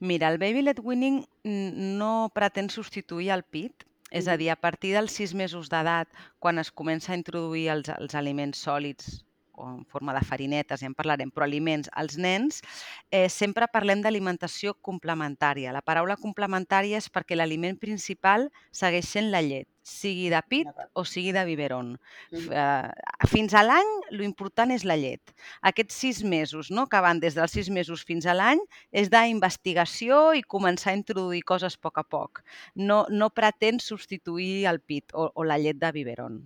Mira, 0.00 0.28
el 0.28 0.38
baby 0.38 0.62
led 0.62 0.80
weaning 0.82 1.24
no 1.44 2.30
pretén 2.34 2.68
substituir 2.70 3.30
el 3.30 3.44
pit, 3.44 3.84
és 4.10 4.26
a 4.28 4.36
dir, 4.36 4.50
a 4.50 4.56
partir 4.56 4.92
dels 4.92 5.12
sis 5.12 5.32
mesos 5.34 5.68
d'edat, 5.68 6.08
quan 6.38 6.58
es 6.58 6.70
comença 6.70 7.12
a 7.12 7.16
introduir 7.16 7.68
els, 7.70 7.88
els 7.88 8.14
aliments 8.14 8.58
sòlids 8.58 9.22
o 9.52 9.68
en 9.68 9.84
forma 9.86 10.14
de 10.14 10.24
farinetes, 10.26 10.80
ja 10.80 10.88
en 10.90 10.96
parlarem, 10.98 11.30
però 11.30 11.46
aliments 11.48 11.90
als 11.92 12.16
nens, 12.18 12.62
eh, 13.10 13.28
sempre 13.28 13.68
parlem 13.72 14.02
d'alimentació 14.02 14.74
complementària. 14.80 15.72
La 15.72 15.82
paraula 15.82 16.16
complementària 16.16 16.98
és 16.98 17.10
perquè 17.10 17.36
l'aliment 17.36 17.78
principal 17.78 18.50
segueix 18.70 19.08
sent 19.08 19.30
la 19.30 19.42
llet. 19.42 19.71
Sigui 19.82 20.28
de 20.30 20.40
pit 20.48 20.68
o 20.94 21.04
sigui 21.04 21.32
de 21.34 21.42
biberon. 21.44 21.96
Mm. 22.30 23.26
Fins 23.30 23.54
a 23.54 23.64
l'any, 23.66 23.90
l'important 24.14 24.70
és 24.74 24.86
la 24.88 24.96
llet. 24.96 25.34
Aquests 25.68 25.98
sis 26.04 26.22
mesos, 26.22 26.70
no, 26.70 26.86
que 26.86 27.02
van 27.02 27.20
des 27.22 27.36
dels 27.38 27.52
sis 27.52 27.70
mesos 27.70 28.04
fins 28.06 28.26
a 28.26 28.36
l'any, 28.38 28.62
és 28.92 29.10
d'investigació 29.12 30.22
i 30.38 30.44
començar 30.46 30.92
a 30.92 30.98
introduir 31.00 31.42
coses 31.42 31.76
a 31.76 31.82
poc 31.82 31.98
a 31.98 32.06
poc. 32.06 32.42
No, 32.76 33.04
no 33.10 33.30
pretén 33.34 33.82
substituir 33.82 34.66
el 34.70 34.80
pit 34.80 35.12
o, 35.14 35.30
o 35.34 35.44
la 35.44 35.58
llet 35.58 35.82
de 35.82 35.92
biberon. 35.92 36.42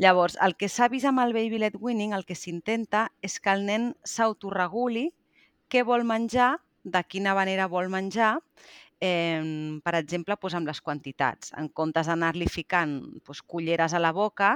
Llavors, 0.00 0.38
el 0.40 0.56
que 0.56 0.70
s'ha 0.72 0.88
vist 0.88 1.08
amb 1.08 1.20
el 1.20 1.34
Baby 1.36 1.60
Led 1.60 1.76
Winning, 1.78 2.14
el 2.16 2.24
que 2.24 2.36
s'intenta 2.38 3.10
és 3.20 3.36
que 3.38 3.52
el 3.52 3.66
nen 3.68 3.92
s'autoreguli 4.08 5.10
què 5.68 5.84
vol 5.84 6.06
menjar, 6.08 6.56
de 6.82 7.02
quina 7.06 7.34
manera 7.38 7.68
vol 7.70 7.86
menjar 7.92 8.40
eh, 9.02 9.80
per 9.82 9.96
exemple, 9.98 10.36
doncs 10.38 10.54
amb 10.54 10.70
les 10.70 10.80
quantitats. 10.80 11.50
En 11.58 11.68
comptes 11.80 12.06
d'anar-li 12.06 12.46
ficant 12.46 12.94
doncs, 13.26 13.42
culleres 13.42 13.96
a 13.96 14.00
la 14.00 14.12
boca, 14.14 14.52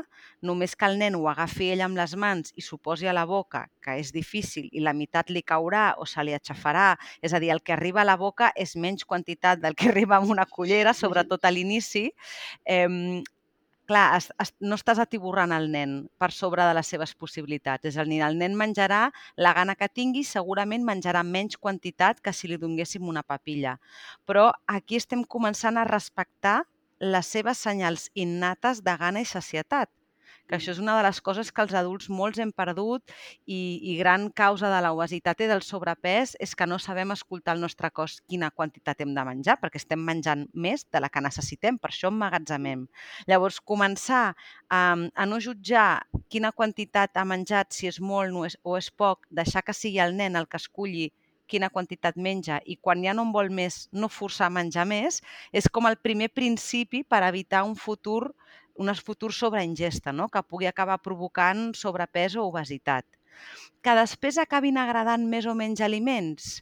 només 0.47 0.77
que 0.79 0.87
el 0.87 0.99
nen 1.01 1.19
ho 1.19 1.25
agafi 1.33 1.73
ell 1.75 1.83
amb 1.83 1.99
les 1.99 2.15
mans 2.15 2.55
i 2.55 2.63
s'ho 2.63 2.79
posi 2.79 3.11
a 3.11 3.17
la 3.17 3.27
boca, 3.27 3.65
que 3.83 3.99
és 3.99 4.13
difícil, 4.15 4.69
i 4.71 4.85
la 4.85 4.95
meitat 4.95 5.33
li 5.35 5.43
caurà 5.43 5.97
o 5.99 6.07
se 6.07 6.23
li 6.23 6.37
aixafarà, 6.37 6.93
és 7.23 7.35
a 7.35 7.43
dir, 7.43 7.51
el 7.51 7.63
que 7.67 7.75
arriba 7.75 8.05
a 8.05 8.07
la 8.07 8.17
boca 8.21 8.53
és 8.55 8.77
menys 8.77 9.05
quantitat 9.05 9.61
del 9.65 9.75
que 9.75 9.91
arriba 9.93 10.21
amb 10.21 10.31
una 10.31 10.47
cullera, 10.47 10.95
sobretot 10.95 11.45
a 11.45 11.51
l'inici, 11.51 12.07
eh, 12.65 12.87
clar, 13.89 14.17
es, 14.19 14.29
es, 14.43 14.53
no 14.61 14.77
estàs 14.79 15.01
atiborrant 15.03 15.55
el 15.57 15.71
nen 15.73 15.97
per 16.21 16.31
sobre 16.35 16.67
de 16.67 16.75
les 16.77 16.91
seves 16.93 17.15
possibilitats. 17.15 17.89
És 17.89 17.99
a 17.99 18.05
dir, 18.05 18.21
el 18.27 18.39
nen 18.39 18.57
menjarà 18.59 19.07
la 19.41 19.55
gana 19.57 19.77
que 19.79 19.89
tingui, 19.89 20.25
segurament 20.27 20.85
menjarà 20.87 21.23
menys 21.27 21.57
quantitat 21.57 22.21
que 22.21 22.35
si 22.37 22.51
li 22.51 22.61
donéssim 22.61 23.07
una 23.09 23.25
papilla. 23.27 23.77
Però 24.27 24.51
aquí 24.67 24.99
estem 25.01 25.25
començant 25.25 25.79
a 25.79 25.87
respectar 25.89 26.63
les 27.01 27.29
seves 27.29 27.61
senyals 27.61 28.11
innates 28.15 28.83
de 28.83 28.97
gana 28.97 29.23
i 29.23 29.29
sacietat 29.29 29.91
que 30.49 30.57
això 30.59 30.73
és 30.73 30.81
una 30.83 30.97
de 30.97 31.05
les 31.07 31.21
coses 31.25 31.51
que 31.53 31.65
els 31.65 31.75
adults 31.75 32.09
molts 32.13 32.41
hem 32.43 32.53
perdut 32.55 33.03
i, 33.45 33.59
i 33.93 33.97
gran 33.99 34.29
causa 34.31 34.71
de 34.73 34.81
l'obesitat 34.85 35.43
i 35.43 35.51
del 35.51 35.65
sobrepès 35.67 36.37
és 36.43 36.55
que 36.55 36.69
no 36.71 36.79
sabem 36.83 37.13
escoltar 37.15 37.57
el 37.57 37.65
nostre 37.65 37.91
cos 37.91 38.21
quina 38.31 38.51
quantitat 38.51 39.03
hem 39.03 39.15
de 39.17 39.27
menjar, 39.27 39.59
perquè 39.63 39.81
estem 39.83 40.03
menjant 40.03 40.47
més 40.55 40.87
de 40.93 41.03
la 41.03 41.11
que 41.11 41.25
necessitem, 41.25 41.79
per 41.83 41.91
això 41.93 42.13
emmagatzemem. 42.13 42.87
Llavors, 43.27 43.61
començar 43.61 44.25
a, 44.71 44.81
a 44.95 45.27
no 45.27 45.43
jutjar 45.43 46.07
quina 46.33 46.53
quantitat 46.53 47.17
ha 47.17 47.27
menjat, 47.27 47.73
si 47.75 47.91
és 47.91 48.01
molt 48.01 48.35
o 48.37 48.47
és, 48.47 48.59
o 48.63 48.77
és 48.79 48.91
poc, 48.91 49.27
deixar 49.31 49.65
que 49.67 49.75
sigui 49.77 50.03
el 50.03 50.17
nen 50.17 50.37
el 50.39 50.49
que 50.51 50.61
esculli 50.63 51.11
quina 51.47 51.71
quantitat 51.71 52.19
menja 52.19 52.59
i 52.67 52.77
quan 52.83 53.05
ja 53.05 53.15
no 53.15 53.27
en 53.27 53.33
vol 53.35 53.53
més, 53.55 53.87
no 53.93 54.11
forçar 54.11 54.49
a 54.51 54.55
menjar 54.55 54.87
més, 54.91 55.21
és 55.53 55.69
com 55.73 55.87
el 55.87 55.99
primer 56.03 56.29
principi 56.35 57.05
per 57.07 57.23
evitar 57.27 57.63
un 57.69 57.77
futur 57.79 58.35
un 58.79 58.93
futur 58.95 59.33
sobreingesta, 59.33 60.13
no? 60.13 60.29
que 60.29 60.43
pugui 60.43 60.69
acabar 60.71 60.99
provocant 61.03 61.73
sobrepès 61.75 62.37
o 62.37 62.47
obesitat. 62.49 63.07
Que 63.85 63.95
després 63.99 64.39
acabin 64.41 64.79
agradant 64.81 65.27
més 65.29 65.47
o 65.47 65.55
menys 65.55 65.83
aliments? 65.85 66.61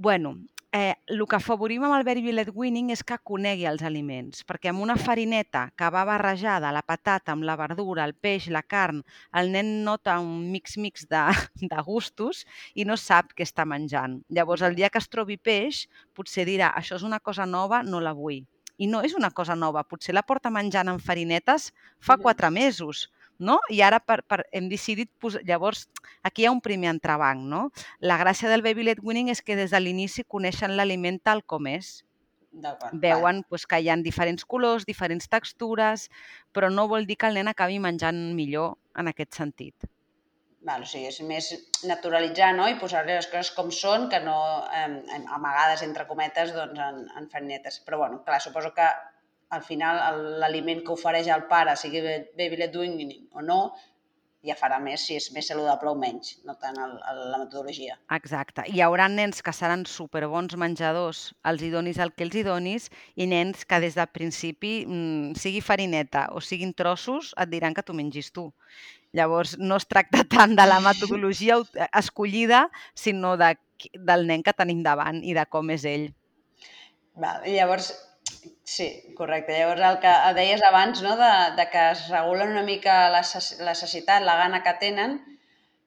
bueno, 0.00 0.40
eh, 0.72 0.94
el 1.06 1.20
que 1.28 1.38
favorim 1.44 1.82
amb 1.84 1.96
el 1.98 2.04
Very 2.06 2.32
Led 2.32 2.50
Winning 2.56 2.88
és 2.94 3.02
que 3.04 3.18
conegui 3.30 3.66
els 3.68 3.82
aliments, 3.84 4.44
perquè 4.48 4.70
amb 4.70 4.80
una 4.80 4.96
farineta 4.96 5.66
que 5.76 5.90
va 5.92 6.06
barrejada, 6.08 6.70
la 6.72 6.80
patata 6.86 7.34
amb 7.34 7.44
la 7.44 7.56
verdura, 7.60 8.06
el 8.08 8.14
peix, 8.14 8.48
la 8.48 8.62
carn, 8.62 9.02
el 9.36 9.52
nen 9.52 9.72
nota 9.84 10.18
un 10.24 10.48
mix-mix 10.54 11.04
de, 11.10 11.24
de 11.72 11.82
gustos 11.84 12.46
i 12.74 12.86
no 12.88 12.96
sap 12.96 13.34
què 13.36 13.44
està 13.44 13.66
menjant. 13.68 14.20
Llavors, 14.30 14.64
el 14.64 14.78
dia 14.78 14.88
que 14.88 15.02
es 15.02 15.10
trobi 15.12 15.36
peix, 15.36 15.84
potser 16.16 16.46
dirà, 16.48 16.72
això 16.80 16.96
és 16.96 17.04
una 17.04 17.20
cosa 17.20 17.44
nova, 17.44 17.82
no 17.84 18.00
la 18.00 18.16
vull 18.16 18.40
i 18.80 18.88
no 18.88 19.02
és 19.04 19.14
una 19.16 19.30
cosa 19.36 19.56
nova, 19.56 19.84
potser 19.84 20.14
la 20.16 20.24
porta 20.24 20.50
menjant 20.52 20.88
en 20.88 21.00
farinetes 21.04 21.70
fa 22.00 22.16
quatre 22.16 22.48
mesos, 22.50 23.10
no? 23.38 23.58
I 23.68 23.82
ara 23.84 23.98
per, 24.00 24.22
per, 24.24 24.44
hem 24.56 24.68
decidit, 24.72 25.10
posar... 25.20 25.42
llavors, 25.48 25.86
aquí 26.24 26.44
hi 26.44 26.48
ha 26.48 26.54
un 26.54 26.62
primer 26.64 26.88
entrebanc, 26.94 27.44
no? 27.52 27.66
La 28.00 28.16
gràcia 28.20 28.48
del 28.52 28.64
Baby 28.64 28.88
Led 28.88 29.04
Winning 29.04 29.28
és 29.32 29.44
que 29.44 29.58
des 29.58 29.74
de 29.74 29.80
l'inici 29.80 30.24
coneixen 30.24 30.76
l'aliment 30.78 31.20
tal 31.20 31.44
com 31.44 31.68
és. 31.68 32.00
Veuen 33.04 33.44
pues, 33.48 33.66
que 33.68 33.78
hi 33.78 33.92
ha 33.92 33.96
diferents 34.00 34.44
colors, 34.44 34.88
diferents 34.88 35.28
textures, 35.30 36.08
però 36.52 36.72
no 36.72 36.88
vol 36.88 37.06
dir 37.06 37.20
que 37.20 37.28
el 37.28 37.36
nen 37.38 37.52
acabi 37.52 37.78
menjant 37.78 38.30
millor 38.36 38.78
en 38.96 39.12
aquest 39.12 39.36
sentit. 39.36 39.90
Val, 40.68 40.82
o 40.84 40.88
sigui, 40.88 41.08
és 41.08 41.20
més 41.24 41.46
naturalitzar 41.88 42.50
no? 42.56 42.66
i 42.68 42.76
posar-li 42.80 43.14
les 43.16 43.28
coses 43.32 43.52
com 43.56 43.70
són 43.72 44.10
que 44.12 44.20
no 44.24 44.36
eh, 44.76 45.20
amagades, 45.36 45.84
entre 45.86 46.04
cometes, 46.08 46.52
doncs, 46.56 46.80
en, 46.84 47.06
en 47.16 47.30
farinetes. 47.32 47.80
Però, 47.86 48.02
bueno, 48.02 48.20
clar, 48.26 48.42
suposo 48.44 48.74
que 48.76 48.88
al 49.56 49.62
final 49.66 50.00
l'aliment 50.42 50.84
que 50.84 50.92
ofereix 50.94 51.30
el 51.32 51.46
pare, 51.50 51.76
sigui 51.80 52.02
baby 52.36 52.60
led 52.60 52.74
doing 52.76 53.00
o 53.32 53.42
no, 53.42 53.62
ja 54.46 54.56
farà 54.56 54.78
més 54.80 55.02
si 55.04 55.16
és 55.18 55.26
més 55.34 55.48
saludable 55.50 55.90
o 55.90 55.96
menys, 55.98 56.38
no 56.48 56.54
tant 56.60 56.78
el, 56.80 56.94
el, 57.10 57.18
la 57.32 57.40
metodologia. 57.42 57.96
Exacte. 58.16 58.64
Hi 58.72 58.80
haurà 58.84 59.08
nens 59.12 59.42
que 59.44 59.52
seran 59.56 59.84
superbons 59.88 60.56
menjadors, 60.60 61.26
els 61.50 61.64
hi 61.64 61.68
donis 61.74 62.00
el 62.00 62.14
que 62.16 62.24
els 62.24 62.38
hi 62.38 62.44
donis, 62.46 62.88
i 63.20 63.28
nens 63.28 63.66
que 63.68 63.82
des 63.84 63.98
del 63.98 64.08
principi, 64.12 64.72
mmm, 64.86 65.36
sigui 65.40 65.60
farineta 65.64 66.28
o 66.32 66.40
siguin 66.44 66.72
trossos, 66.76 67.34
et 67.36 67.52
diran 67.52 67.76
que 67.76 67.84
tu 67.84 67.96
mengis 67.96 68.32
tu. 68.32 68.48
Llavors, 69.16 69.56
no 69.58 69.80
es 69.80 69.88
tracta 69.90 70.24
tant 70.36 70.54
de 70.58 70.66
la 70.68 70.80
metodologia 70.88 71.58
escollida, 71.88 72.68
sinó 72.94 73.36
de, 73.40 73.56
del 73.94 74.28
nen 74.30 74.44
que 74.46 74.56
tenim 74.56 74.84
davant 74.86 75.24
i 75.24 75.34
de 75.36 75.46
com 75.50 75.74
és 75.74 75.88
ell. 75.88 76.06
Val. 77.20 77.42
I 77.46 77.58
llavors, 77.58 77.92
Sí, 78.70 78.86
correcte. 79.16 79.56
Llavors, 79.58 79.82
el 79.82 79.98
que 80.02 80.12
deies 80.36 80.62
abans, 80.62 81.02
no?, 81.02 81.16
de, 81.18 81.30
de 81.58 81.66
que 81.72 81.80
es 81.90 82.04
regulen 82.12 82.52
una 82.54 82.62
mica 82.62 82.94
la 83.10 83.20
necessitat, 83.20 84.22
la 84.22 84.36
gana 84.38 84.62
que 84.62 84.74
tenen, 84.84 85.16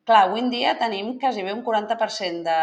clar, 0.04 0.26
avui 0.26 0.44
en 0.44 0.50
dia 0.52 0.74
tenim 0.82 1.14
quasi 1.22 1.46
bé 1.48 1.54
un 1.56 1.64
40% 1.64 2.44
de, 2.50 2.60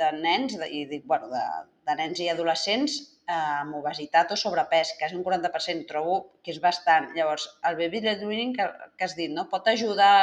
de 0.00 0.10
nens, 0.18 0.58
de, 0.58 0.68
i 0.68 0.84
dic, 0.90 1.04
bueno, 1.06 1.30
de, 1.30 1.44
de 1.86 1.96
nens 2.00 2.20
i 2.24 2.28
adolescents 2.32 2.98
eh, 2.98 3.13
amb 3.30 3.76
obesitat 3.78 4.32
o 4.32 4.36
sobrepès, 4.36 4.94
quasi 4.98 5.16
un 5.16 5.24
40%, 5.24 5.86
trobo 5.88 6.18
que 6.44 6.52
és 6.52 6.60
bastant. 6.60 7.10
Llavors, 7.16 7.46
el 7.64 7.78
baby 7.80 8.02
led 8.04 8.24
weaning 8.24 8.52
que, 8.56 8.68
que 8.98 9.06
has 9.08 9.16
dit, 9.16 9.32
no? 9.32 9.48
pot 9.48 9.68
ajudar 9.68 10.14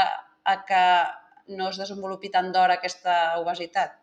a 0.43 0.57
que 0.65 0.83
no 1.57 1.69
es 1.69 1.79
desenvolupi 1.81 2.29
tant 2.33 2.51
d'hora 2.53 2.77
aquesta 2.79 3.39
obesitat? 3.41 3.97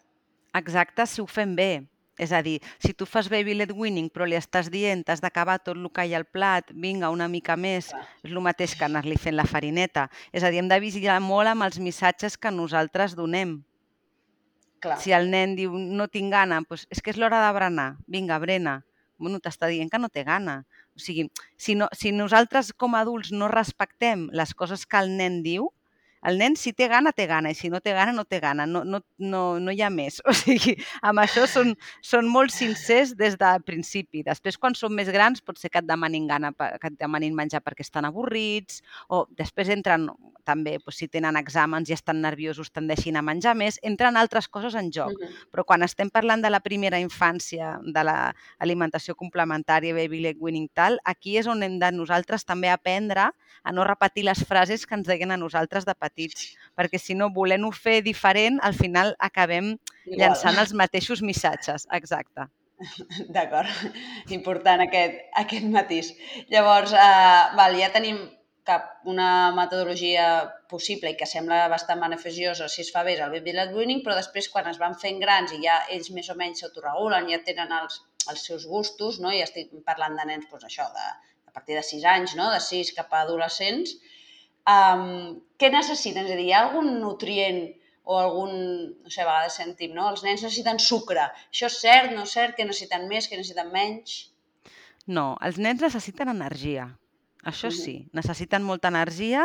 Exacte, 0.58 1.06
si 1.06 1.22
ho 1.22 1.26
fem 1.30 1.54
bé. 1.56 1.72
És 2.18 2.32
a 2.34 2.40
dir, 2.42 2.58
si 2.82 2.90
tu 2.98 3.06
fas 3.06 3.28
baby 3.30 3.54
led 3.54 3.70
winning 3.70 4.08
però 4.10 4.26
li 4.26 4.34
estàs 4.34 4.66
dient 4.74 5.04
has 5.06 5.22
d'acabar 5.22 5.60
tot 5.62 5.78
el 5.78 5.86
que 5.94 6.02
hi 6.02 6.16
ha 6.16 6.18
al 6.18 6.26
plat, 6.26 6.72
vinga, 6.74 7.12
una 7.14 7.28
mica 7.30 7.54
més, 7.54 7.92
és 8.26 8.32
el 8.32 8.42
mateix 8.42 8.74
que 8.74 8.88
anar-li 8.88 9.14
fent 9.14 9.38
la 9.38 9.46
farineta. 9.46 10.08
És 10.34 10.42
a 10.42 10.50
dir, 10.50 10.58
hem 10.58 10.68
de 10.68 10.80
vigilar 10.82 11.20
molt 11.22 11.54
amb 11.54 11.68
els 11.68 11.78
missatges 11.78 12.34
que 12.36 12.50
nosaltres 12.50 13.14
donem. 13.14 13.60
Clar. 14.82 14.98
Si 14.98 15.14
el 15.14 15.30
nen 15.30 15.54
diu 15.58 15.78
no 15.78 16.08
tinc 16.10 16.34
gana, 16.34 16.58
doncs 16.66 16.88
és 16.90 17.00
que 17.02 17.14
és 17.14 17.22
l'hora 17.22 17.38
de 17.46 17.54
berenar, 17.54 17.88
vinga, 18.10 18.38
brena. 18.42 18.80
Bueno, 19.18 19.40
t'està 19.42 19.68
dient 19.70 19.90
que 19.90 20.00
no 20.00 20.10
té 20.12 20.24
gana. 20.26 20.60
O 20.96 21.02
sigui, 21.02 21.28
si, 21.56 21.74
no, 21.78 21.88
si 21.94 22.12
nosaltres 22.14 22.72
com 22.72 22.94
a 22.94 23.02
adults 23.04 23.32
no 23.34 23.50
respectem 23.52 24.28
les 24.40 24.54
coses 24.54 24.86
que 24.86 25.00
el 25.02 25.14
nen 25.18 25.42
diu, 25.46 25.70
el 26.26 26.38
nen, 26.38 26.56
si 26.56 26.72
té 26.72 26.88
gana, 26.88 27.12
té 27.12 27.26
gana, 27.30 27.52
i 27.52 27.58
si 27.58 27.70
no 27.70 27.80
té 27.80 27.92
gana, 27.96 28.12
no 28.12 28.24
té 28.24 28.40
gana, 28.40 28.66
no, 28.66 28.82
no, 28.84 29.00
no, 29.18 29.42
no 29.62 29.74
hi 29.74 29.82
ha 29.82 29.90
més. 29.90 30.20
O 30.28 30.34
sigui, 30.36 30.74
amb 31.02 31.22
això 31.22 31.46
són, 31.50 31.74
són 32.04 32.28
molt 32.30 32.52
sincers 32.54 33.14
des 33.18 33.38
del 33.40 33.62
principi. 33.66 34.24
Després, 34.26 34.58
quan 34.60 34.76
són 34.78 34.94
més 34.96 35.10
grans, 35.14 35.42
pot 35.44 35.58
ser 35.58 35.70
que 35.72 35.82
et 35.82 35.88
demanin 35.88 36.26
gana, 36.28 36.52
que 36.52 36.90
et 36.90 36.98
demanin 36.98 37.36
menjar 37.36 37.62
perquè 37.64 37.86
estan 37.86 38.08
avorrits, 38.08 38.82
o 39.08 39.24
després 39.38 39.70
entren 39.72 40.08
també, 40.48 40.78
doncs, 40.78 40.98
si 40.98 41.08
tenen 41.12 41.36
exàmens 41.36 41.90
i 41.90 41.96
estan 41.96 42.22
nerviosos, 42.24 42.72
tendeixin 42.72 43.18
a 43.20 43.24
menjar 43.24 43.54
més, 43.58 43.78
entren 43.86 44.16
altres 44.16 44.48
coses 44.48 44.76
en 44.78 44.90
joc. 44.94 45.12
Uh 45.12 45.26
-huh. 45.26 45.46
Però 45.52 45.64
quan 45.64 45.82
estem 45.82 46.10
parlant 46.10 46.42
de 46.42 46.50
la 46.50 46.60
primera 46.60 46.98
infància, 47.00 47.78
de 47.82 48.02
l'alimentació 48.04 49.14
complementària, 49.14 49.94
baby 49.94 50.20
leg 50.20 50.36
winning 50.40 50.68
tal, 50.72 50.98
aquí 51.04 51.36
és 51.38 51.46
on 51.46 51.62
hem 51.62 51.78
de 51.78 51.92
nosaltres 51.92 52.44
també 52.44 52.70
aprendre 52.70 53.30
a 53.62 53.72
no 53.72 53.84
repetir 53.84 54.24
les 54.24 54.44
frases 54.44 54.86
que 54.86 54.94
ens 54.94 55.06
deien 55.06 55.30
a 55.30 55.36
nosaltres 55.36 55.84
de 55.84 55.94
petits, 56.08 56.52
perquè 56.78 57.00
si 57.00 57.16
no, 57.18 57.30
volent-ho 57.34 57.72
fer 57.76 58.00
diferent, 58.06 58.58
al 58.64 58.76
final 58.76 59.14
acabem 59.30 59.74
Igual. 59.74 60.18
llançant 60.22 60.58
els 60.64 60.74
mateixos 60.82 61.22
missatges. 61.22 61.86
Exacte. 62.00 62.48
D'acord, 63.34 63.70
important 64.34 64.82
aquest, 64.84 65.22
aquest 65.42 65.70
matís. 65.70 66.12
Llavors, 66.52 66.94
eh, 66.94 67.46
val, 67.58 67.78
ja 67.78 67.92
tenim 67.94 68.20
cap 68.68 69.08
una 69.08 69.28
metodologia 69.56 70.26
possible 70.72 71.12
i 71.12 71.16
que 71.20 71.28
sembla 71.30 71.62
bastant 71.72 72.02
beneficiosa 72.04 72.68
si 72.68 72.82
es 72.84 72.90
fa 72.94 73.04
bé 73.06 73.14
el 73.16 73.32
baby 73.32 73.54
led 73.56 73.72
winning, 73.76 74.02
però 74.04 74.16
després 74.18 74.50
quan 74.52 74.68
es 74.72 74.80
van 74.82 74.96
fent 75.04 75.22
grans 75.24 75.54
i 75.56 75.62
ja 75.64 75.78
ells 75.94 76.10
més 76.16 76.28
o 76.28 76.36
menys 76.42 76.60
s'autoregulen, 76.62 77.30
ja 77.32 77.40
tenen 77.46 77.72
els, 77.78 78.02
els 78.32 78.44
seus 78.50 78.68
gustos, 78.68 79.22
no? 79.24 79.32
i 79.32 79.40
estic 79.46 79.72
parlant 79.88 80.20
de 80.20 80.28
nens 80.28 80.50
doncs 80.52 80.68
això, 80.68 80.88
de, 80.98 81.06
a 81.48 81.54
partir 81.56 81.78
de 81.80 81.86
6 81.90 82.04
anys, 82.12 82.36
no? 82.40 82.50
de 82.52 82.60
6 82.66 82.92
cap 82.98 83.16
a 83.16 83.24
adolescents, 83.24 83.96
um, 84.72 85.38
què 85.58 85.70
necessiten? 85.72 86.26
És 86.26 86.34
a 86.34 86.38
dir, 86.38 86.48
hi 86.48 86.54
ha 86.54 86.64
algun 86.66 86.94
nutrient 87.02 87.64
o 88.08 88.16
algun, 88.16 88.52
no 89.04 89.10
sé, 89.12 89.20
a 89.22 89.28
vegades 89.28 89.58
sentim, 89.60 89.92
no? 89.96 90.06
Els 90.12 90.24
nens 90.24 90.44
necessiten 90.44 90.80
sucre. 90.80 91.26
Això 91.52 91.68
és 91.68 91.80
cert, 91.82 92.14
no 92.16 92.24
és 92.24 92.32
cert, 92.32 92.56
que 92.56 92.64
necessiten 92.68 93.04
més, 93.10 93.28
que 93.28 93.36
necessiten 93.36 93.68
menys? 93.74 94.22
No, 95.08 95.34
els 95.44 95.60
nens 95.60 95.84
necessiten 95.84 96.32
energia. 96.32 96.88
Això 97.46 97.70
sí, 97.70 97.94
necessiten 98.12 98.64
molta 98.66 98.90
energia 98.90 99.44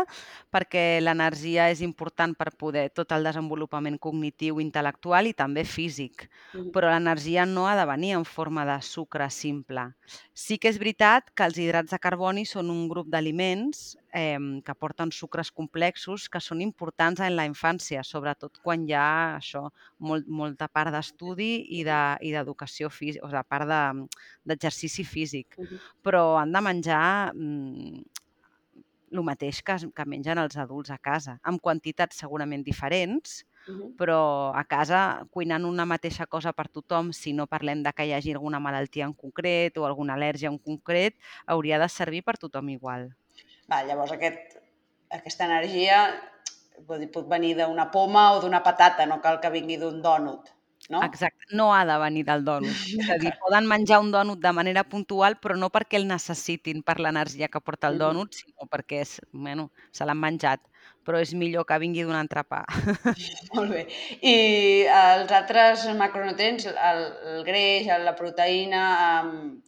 perquè 0.51 0.99
l'energia 0.99 1.67
és 1.71 1.83
important 1.85 2.33
per 2.35 2.49
poder 2.57 2.87
tot 2.89 3.13
el 3.13 3.27
desenvolupament 3.27 3.99
cognitiu, 4.01 4.57
intel·lectual 4.63 5.29
i 5.29 5.35
també 5.37 5.63
físic. 5.63 6.25
Però 6.73 6.89
l'energia 6.89 7.45
no 7.45 7.67
ha 7.69 7.75
de 7.77 7.85
venir 7.85 8.15
en 8.17 8.25
forma 8.25 8.65
de 8.65 8.79
sucre 8.81 9.29
simple. 9.29 9.85
Sí 10.33 10.57
que 10.57 10.73
és 10.73 10.81
veritat 10.81 11.29
que 11.35 11.45
els 11.45 11.59
hidrats 11.61 11.93
de 11.93 12.01
carboni 12.01 12.47
són 12.49 12.73
un 12.73 12.87
grup 12.89 13.13
d'aliments 13.13 13.93
eh, 14.13 14.61
que 14.63 14.75
porten 14.75 15.11
sucres 15.11 15.51
complexos 15.51 16.29
que 16.29 16.39
són 16.39 16.61
importants 16.61 17.23
en 17.25 17.35
la 17.35 17.47
infància, 17.49 18.03
sobretot 18.05 18.61
quan 18.63 18.85
hi 18.87 18.93
ha 18.93 19.37
això, 19.39 19.65
molt, 19.99 20.29
molta 20.29 20.69
part 20.69 20.93
d'estudi 20.93 21.51
i 21.79 21.83
d'educació 21.83 22.91
de, 22.91 22.95
física, 22.95 23.25
o 23.25 23.31
sigui, 23.31 23.45
part 23.49 23.73
d'exercici 24.45 25.03
de, 25.03 25.09
físic. 25.09 25.57
Uh 25.57 25.65
-huh. 25.65 25.79
Però 26.03 26.37
han 26.39 26.51
de 26.51 26.61
menjar 26.61 27.33
mm, 27.33 28.03
el 29.13 29.23
mateix 29.23 29.61
que, 29.61 29.75
que 29.95 30.05
mengen 30.05 30.37
els 30.37 30.57
adults 30.57 30.91
a 30.91 30.97
casa, 30.97 31.39
amb 31.43 31.61
quantitats 31.61 32.17
segurament 32.17 32.63
diferents, 32.63 33.45
Uh 33.65 33.71
-huh. 33.71 33.95
però 33.95 34.51
a 34.53 34.65
casa 34.65 35.25
cuinant 35.31 35.63
una 35.63 35.85
mateixa 35.85 36.25
cosa 36.25 36.51
per 36.51 36.67
tothom, 36.67 37.13
si 37.13 37.31
no 37.31 37.47
parlem 37.47 37.81
de 37.81 37.93
que 37.93 38.05
hi 38.05 38.11
hagi 38.11 38.33
alguna 38.33 38.59
malaltia 38.59 39.05
en 39.05 39.13
concret 39.13 39.77
o 39.77 39.85
alguna 39.85 40.15
al·lèrgia 40.15 40.49
en 40.49 40.59
concret, 40.59 41.15
hauria 41.45 41.79
de 41.79 41.87
servir 41.87 42.23
per 42.23 42.37
tothom 42.37 42.67
igual. 42.69 43.15
Va, 43.73 43.81
llavors 43.87 44.11
aquest, 44.13 44.57
aquesta 45.17 45.47
energia 45.49 46.03
pot 46.85 47.29
venir 47.29 47.55
d'una 47.57 47.87
poma 47.93 48.31
o 48.35 48.41
d'una 48.41 48.59
patata, 48.65 49.07
no 49.09 49.17
cal 49.21 49.39
que 49.41 49.49
vingui 49.53 49.79
d'un 49.81 50.01
dònut. 50.01 50.51
No? 50.91 50.99
Exacte, 51.05 51.47
no 51.57 51.69
ha 51.73 51.85
de 51.87 51.95
venir 52.01 52.25
del 52.27 52.43
dònut. 52.45 52.83
És 52.99 53.09
a 53.09 53.17
dir, 53.17 53.31
poden 53.41 53.69
menjar 53.71 54.01
un 54.03 54.11
dònut 54.13 54.41
de 54.43 54.51
manera 54.53 54.83
puntual, 54.83 55.39
però 55.41 55.57
no 55.57 55.71
perquè 55.73 55.97
el 55.97 56.05
necessitin 56.09 56.83
per 56.85 56.99
l'energia 56.99 57.49
que 57.49 57.61
porta 57.63 57.89
el 57.89 57.97
dònut, 58.01 58.35
sinó 58.43 58.67
perquè 58.69 59.01
és, 59.05 59.15
bueno, 59.31 59.69
se 59.95 60.05
l'han 60.05 60.21
menjat 60.21 60.61
però 61.05 61.19
és 61.21 61.33
millor 61.37 61.65
que 61.69 61.77
vingui 61.81 62.05
d'un 62.05 62.17
entrepà. 62.17 62.63
Molt 63.57 63.73
bé. 63.73 63.83
I 64.25 64.35
els 64.87 65.33
altres 65.35 65.85
macronutrients, 65.99 66.67
el, 66.71 67.01
el 67.33 67.41
greix, 67.47 67.89
la 68.03 68.15
proteïna, 68.17 68.83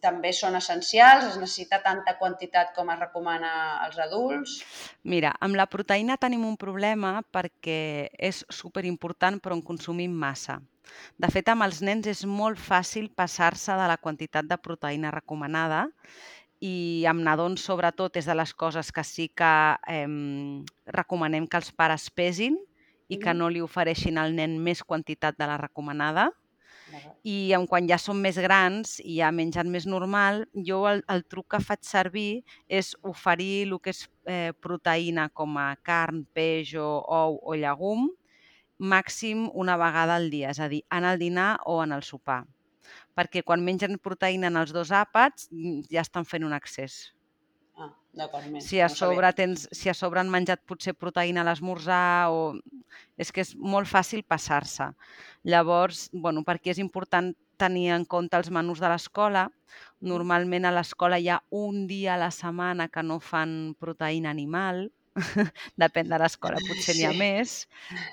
també 0.03 0.33
són 0.35 0.57
essencials? 0.59 1.31
Es 1.31 1.39
necessita 1.41 1.81
tanta 1.85 2.17
quantitat 2.19 2.73
com 2.75 2.91
es 2.93 3.01
recomana 3.01 3.51
als 3.85 3.99
adults? 4.01 4.59
Mira, 5.03 5.35
amb 5.39 5.59
la 5.59 5.67
proteïna 5.71 6.19
tenim 6.21 6.45
un 6.47 6.55
problema 6.57 7.19
perquè 7.35 8.09
és 8.15 8.45
superimportant 8.49 9.41
però 9.43 9.57
en 9.57 9.65
consumim 9.65 10.15
massa. 10.15 10.61
De 11.17 11.29
fet, 11.33 11.49
amb 11.49 11.65
els 11.65 11.81
nens 11.85 12.07
és 12.11 12.23
molt 12.29 12.59
fàcil 12.61 13.09
passar-se 13.21 13.73
de 13.79 13.87
la 13.89 13.97
quantitat 13.97 14.47
de 14.49 14.57
proteïna 14.61 15.13
recomanada 15.15 15.85
i 16.63 17.05
amb 17.09 17.23
nadons, 17.23 17.63
sobretot, 17.63 18.15
és 18.15 18.27
de 18.29 18.35
les 18.35 18.53
coses 18.53 18.91
que 18.91 19.03
sí 19.03 19.27
que 19.27 19.51
eh, 19.91 20.07
recomanem 20.87 21.47
que 21.47 21.59
els 21.59 21.71
pares 21.75 22.09
pesin 22.09 22.57
i 23.09 23.19
que 23.21 23.33
no 23.33 23.49
li 23.49 23.61
ofereixin 23.61 24.17
al 24.17 24.33
nen 24.35 24.57
més 24.63 24.81
quantitat 24.83 25.37
de 25.37 25.47
la 25.49 25.59
recomanada. 25.61 26.31
I 27.25 27.51
en 27.57 27.65
quan 27.67 27.89
ja 27.89 27.97
són 27.99 28.21
més 28.21 28.37
grans 28.39 28.99
i 29.01 29.17
ja 29.17 29.31
mengen 29.33 29.71
més 29.73 29.87
normal, 29.89 30.45
jo 30.53 30.83
el, 30.87 31.01
el 31.11 31.25
truc 31.25 31.49
que 31.55 31.59
faig 31.59 31.81
servir 31.83 32.45
és 32.69 32.93
oferir 33.03 33.65
el 33.65 33.79
que 33.81 33.91
és 33.91 34.05
eh, 34.29 34.53
proteïna 34.61 35.27
com 35.33 35.57
a 35.57 35.73
carn, 35.83 36.23
peix 36.33 36.75
o 36.77 36.87
ou 37.01 37.39
o 37.41 37.57
llegum 37.57 38.07
màxim 38.77 39.49
una 39.53 39.77
vegada 39.81 40.15
al 40.19 40.29
dia, 40.29 40.51
és 40.51 40.59
a 40.59 40.69
dir, 40.69 40.83
en 40.91 41.07
el 41.07 41.19
dinar 41.19 41.55
o 41.65 41.81
en 41.83 41.95
el 41.95 42.03
sopar 42.03 42.43
perquè 43.15 43.43
quan 43.43 43.63
mengen 43.63 43.97
proteïna 44.03 44.51
en 44.51 44.59
els 44.61 44.73
dos 44.75 44.91
àpats 44.91 45.49
mm, 45.51 45.87
ja 45.91 46.03
estan 46.03 46.27
fent 46.27 46.45
un 46.47 46.55
excés. 46.55 47.15
Ah, 47.75 47.91
d'acord, 48.15 48.47
Si 48.63 48.79
a 48.79 48.87
sobre 48.87 49.31
tens, 49.35 49.67
si 49.71 49.89
a 49.91 49.95
sobre 49.95 50.21
han 50.21 50.31
menjat 50.31 50.61
potser 50.67 50.93
proteïna 50.95 51.43
a 51.43 51.49
l'esmorzar 51.49 52.31
o... 52.31 52.53
És 53.19 53.31
que 53.35 53.43
és 53.43 53.55
molt 53.55 53.89
fàcil 53.91 54.23
passar-se. 54.23 54.91
Llavors, 55.43 56.09
bueno, 56.13 56.43
per 56.47 56.55
aquí 56.55 56.71
és 56.71 56.79
important 56.79 57.33
tenir 57.59 57.89
en 57.95 58.05
compte 58.05 58.37
els 58.39 58.51
menús 58.51 58.79
de 58.83 58.91
l'escola. 58.91 59.49
Normalment 59.99 60.67
a 60.67 60.73
l'escola 60.75 61.19
hi 61.19 61.29
ha 61.31 61.41
un 61.51 61.85
dia 61.87 62.15
a 62.15 62.21
la 62.21 62.31
setmana 62.31 62.87
que 62.91 63.03
no 63.03 63.19
fan 63.19 63.75
proteïna 63.79 64.31
animal, 64.31 64.85
depèn 65.83 66.09
de 66.11 66.19
l'escola, 66.19 66.59
potser 66.67 66.95
n'hi 66.97 67.05
ha 67.07 67.13
més, 67.15 67.55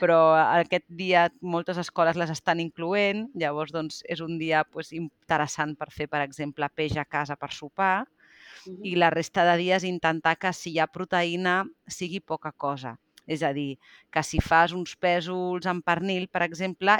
però 0.00 0.18
aquest 0.38 0.86
dia 0.88 1.26
moltes 1.40 1.80
escoles 1.82 2.18
les 2.20 2.30
estan 2.34 2.62
incloent, 2.62 3.26
llavors 3.38 3.74
doncs, 3.74 4.02
és 4.06 4.22
un 4.22 4.38
dia 4.38 4.62
pues, 4.64 4.92
interessant 4.96 5.74
per 5.78 5.90
fer, 5.94 6.08
per 6.10 6.22
exemple, 6.22 6.68
peix 6.74 6.96
a 7.00 7.04
casa 7.04 7.36
per 7.36 7.50
sopar, 7.52 8.04
uh 8.04 8.72
-huh. 8.72 8.78
i 8.86 8.94
la 8.96 9.10
resta 9.10 9.44
de 9.44 9.56
dies 9.58 9.84
intentar 9.84 10.36
que 10.38 10.52
si 10.52 10.70
hi 10.70 10.78
ha 10.78 10.86
proteïna 10.86 11.64
sigui 11.86 12.20
poca 12.20 12.52
cosa. 12.52 12.98
És 13.26 13.42
a 13.42 13.52
dir, 13.52 13.78
que 14.10 14.22
si 14.22 14.40
fas 14.40 14.72
uns 14.72 14.96
pèsols 14.98 15.66
amb 15.66 15.84
pernil, 15.84 16.28
per 16.28 16.42
exemple, 16.42 16.98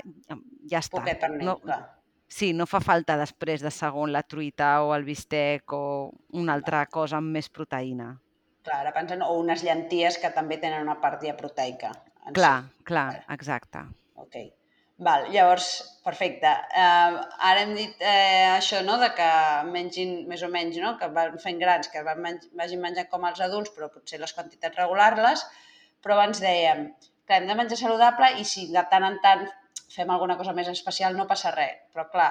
ja 0.71 0.79
està. 0.79 1.01
Poquet 1.01 1.19
pernil, 1.19 1.45
no, 1.45 1.57
clar. 1.59 1.99
Sí, 2.29 2.53
no 2.53 2.65
fa 2.65 2.81
falta 2.81 3.19
després 3.19 3.61
de 3.61 3.71
segon 3.71 4.13
la 4.13 4.23
truita 4.23 4.83
o 4.83 4.95
el 4.95 5.05
bistec 5.05 5.73
o 5.73 6.15
una 6.31 6.55
altra 6.55 6.87
cosa 6.87 7.19
amb 7.19 7.29
més 7.29 7.51
proteïna. 7.51 8.19
Clar, 8.63 8.81
ara 8.85 8.95
pensen, 8.95 9.23
o 9.27 9.37
unes 9.41 9.63
llenties 9.67 10.19
que 10.23 10.31
també 10.35 10.59
tenen 10.63 10.85
una 10.87 10.99
part 11.03 11.25
proteica. 11.39 11.93
Clar, 12.33 12.57
si. 12.63 12.85
clar, 12.91 13.07
exacte. 13.35 13.87
Ok. 14.15 14.37
Val, 15.03 15.25
llavors, 15.35 15.69
perfecte. 16.05 16.51
Uh, 16.79 17.17
ara 17.49 17.63
hem 17.65 17.73
dit 17.75 18.05
eh, 18.07 18.53
això, 18.53 18.83
no?, 18.87 18.99
de 19.03 19.09
que 19.17 19.31
mengin 19.73 20.13
més 20.31 20.45
o 20.47 20.51
menys, 20.53 20.79
no?, 20.85 20.93
que 21.01 21.09
van 21.17 21.35
fent 21.43 21.59
grans, 21.59 21.89
que 21.91 22.05
van 22.07 22.21
menj 22.23 22.47
vagin 22.61 22.83
menjant 22.85 23.09
com 23.11 23.27
els 23.27 23.43
adults, 23.43 23.73
però 23.75 23.89
potser 23.91 24.21
les 24.23 24.35
quantitats 24.37 24.79
regular-les, 24.79 25.43
però 26.05 26.19
abans 26.19 26.43
dèiem 26.45 26.87
que 27.27 27.35
hem 27.35 27.49
de 27.49 27.57
menjar 27.59 27.81
saludable 27.81 28.31
i 28.39 28.47
si 28.47 28.69
de 28.71 28.85
tant 28.93 29.09
en 29.09 29.19
tant 29.25 29.45
fem 29.97 30.11
alguna 30.11 30.37
cosa 30.39 30.55
més 30.57 30.71
especial 30.71 31.19
no 31.19 31.27
passa 31.31 31.51
res. 31.57 31.83
Però 31.95 32.07
clar, 32.15 32.31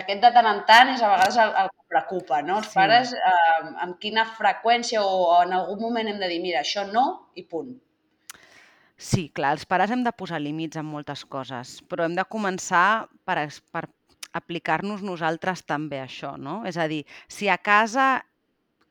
aquest 0.00 0.22
de 0.22 0.30
tant 0.34 0.48
en 0.50 0.60
tant 0.68 0.90
és 0.92 1.02
a 1.02 1.10
vegades 1.12 1.38
el, 1.40 1.54
el 1.62 1.70
que 1.72 1.88
preocupa, 1.94 2.42
no? 2.42 2.58
Els 2.62 2.70
sí. 2.72 2.76
pares, 2.78 3.14
eh, 3.14 3.72
amb 3.86 3.98
quina 4.02 4.26
freqüència 4.38 5.02
o, 5.02 5.26
en 5.42 5.54
algun 5.56 5.82
moment 5.86 6.10
hem 6.10 6.20
de 6.22 6.30
dir, 6.32 6.40
mira, 6.42 6.62
això 6.64 6.86
no 6.90 7.04
i 7.38 7.46
punt. 7.46 7.74
Sí, 8.96 9.28
clar, 9.34 9.52
els 9.56 9.66
pares 9.66 9.90
hem 9.90 10.04
de 10.06 10.12
posar 10.14 10.38
límits 10.40 10.78
en 10.80 10.86
moltes 10.86 11.24
coses, 11.26 11.80
però 11.90 12.06
hem 12.06 12.14
de 12.16 12.24
començar 12.30 13.06
per, 13.26 13.38
per 13.74 13.84
aplicar-nos 14.34 15.02
nosaltres 15.02 15.64
també 15.66 16.00
això, 16.02 16.34
no? 16.38 16.62
És 16.66 16.78
a 16.78 16.86
dir, 16.90 17.02
si 17.30 17.50
a 17.50 17.58
casa 17.58 18.24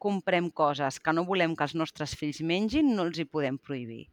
comprem 0.03 0.49
coses 0.51 0.99
que 0.99 1.13
no 1.15 1.23
volem 1.27 1.55
que 1.55 1.63
els 1.63 1.75
nostres 1.79 2.15
fills 2.19 2.41
mengin, 2.43 2.91
no 2.95 3.07
els 3.07 3.19
hi 3.19 3.27
podem 3.27 3.57
prohibir. 3.57 4.05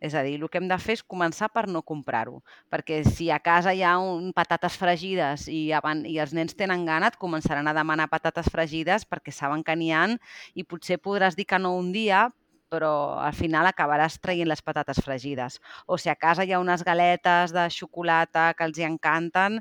És 0.00 0.14
a 0.16 0.22
dir, 0.24 0.38
el 0.40 0.48
que 0.48 0.56
hem 0.60 0.68
de 0.70 0.78
fer 0.80 0.94
és 0.96 1.02
començar 1.04 1.50
per 1.52 1.66
no 1.68 1.82
comprar-ho, 1.84 2.38
perquè 2.72 3.02
si 3.04 3.28
a 3.30 3.38
casa 3.44 3.74
hi 3.76 3.82
ha 3.84 3.98
un 4.00 4.30
patates 4.36 4.78
fregides 4.80 5.46
i, 5.52 5.68
avant, 5.76 6.00
i 6.08 6.16
els 6.22 6.32
nens 6.36 6.56
tenen 6.56 6.86
gana, 6.88 7.10
et 7.12 7.18
començaran 7.20 7.68
a 7.68 7.74
demanar 7.76 8.08
patates 8.12 8.48
fregides 8.52 9.04
perquè 9.04 9.34
saben 9.36 9.64
que 9.66 9.76
n'hi 9.76 9.90
han 9.92 10.16
i 10.54 10.64
potser 10.64 10.96
podràs 11.04 11.36
dir 11.36 11.44
que 11.50 11.60
no 11.60 11.74
un 11.76 11.92
dia, 11.92 12.30
però 12.72 13.18
al 13.20 13.36
final 13.36 13.68
acabaràs 13.68 14.16
traient 14.22 14.48
les 14.48 14.62
patates 14.62 15.02
fregides. 15.04 15.58
O 15.86 15.98
si 15.98 16.08
a 16.08 16.16
casa 16.16 16.46
hi 16.46 16.54
ha 16.54 16.62
unes 16.62 16.84
galetes 16.86 17.52
de 17.52 17.66
xocolata 17.74 18.52
que 18.56 18.64
els 18.64 18.78
hi 18.78 18.86
encanten, 18.88 19.58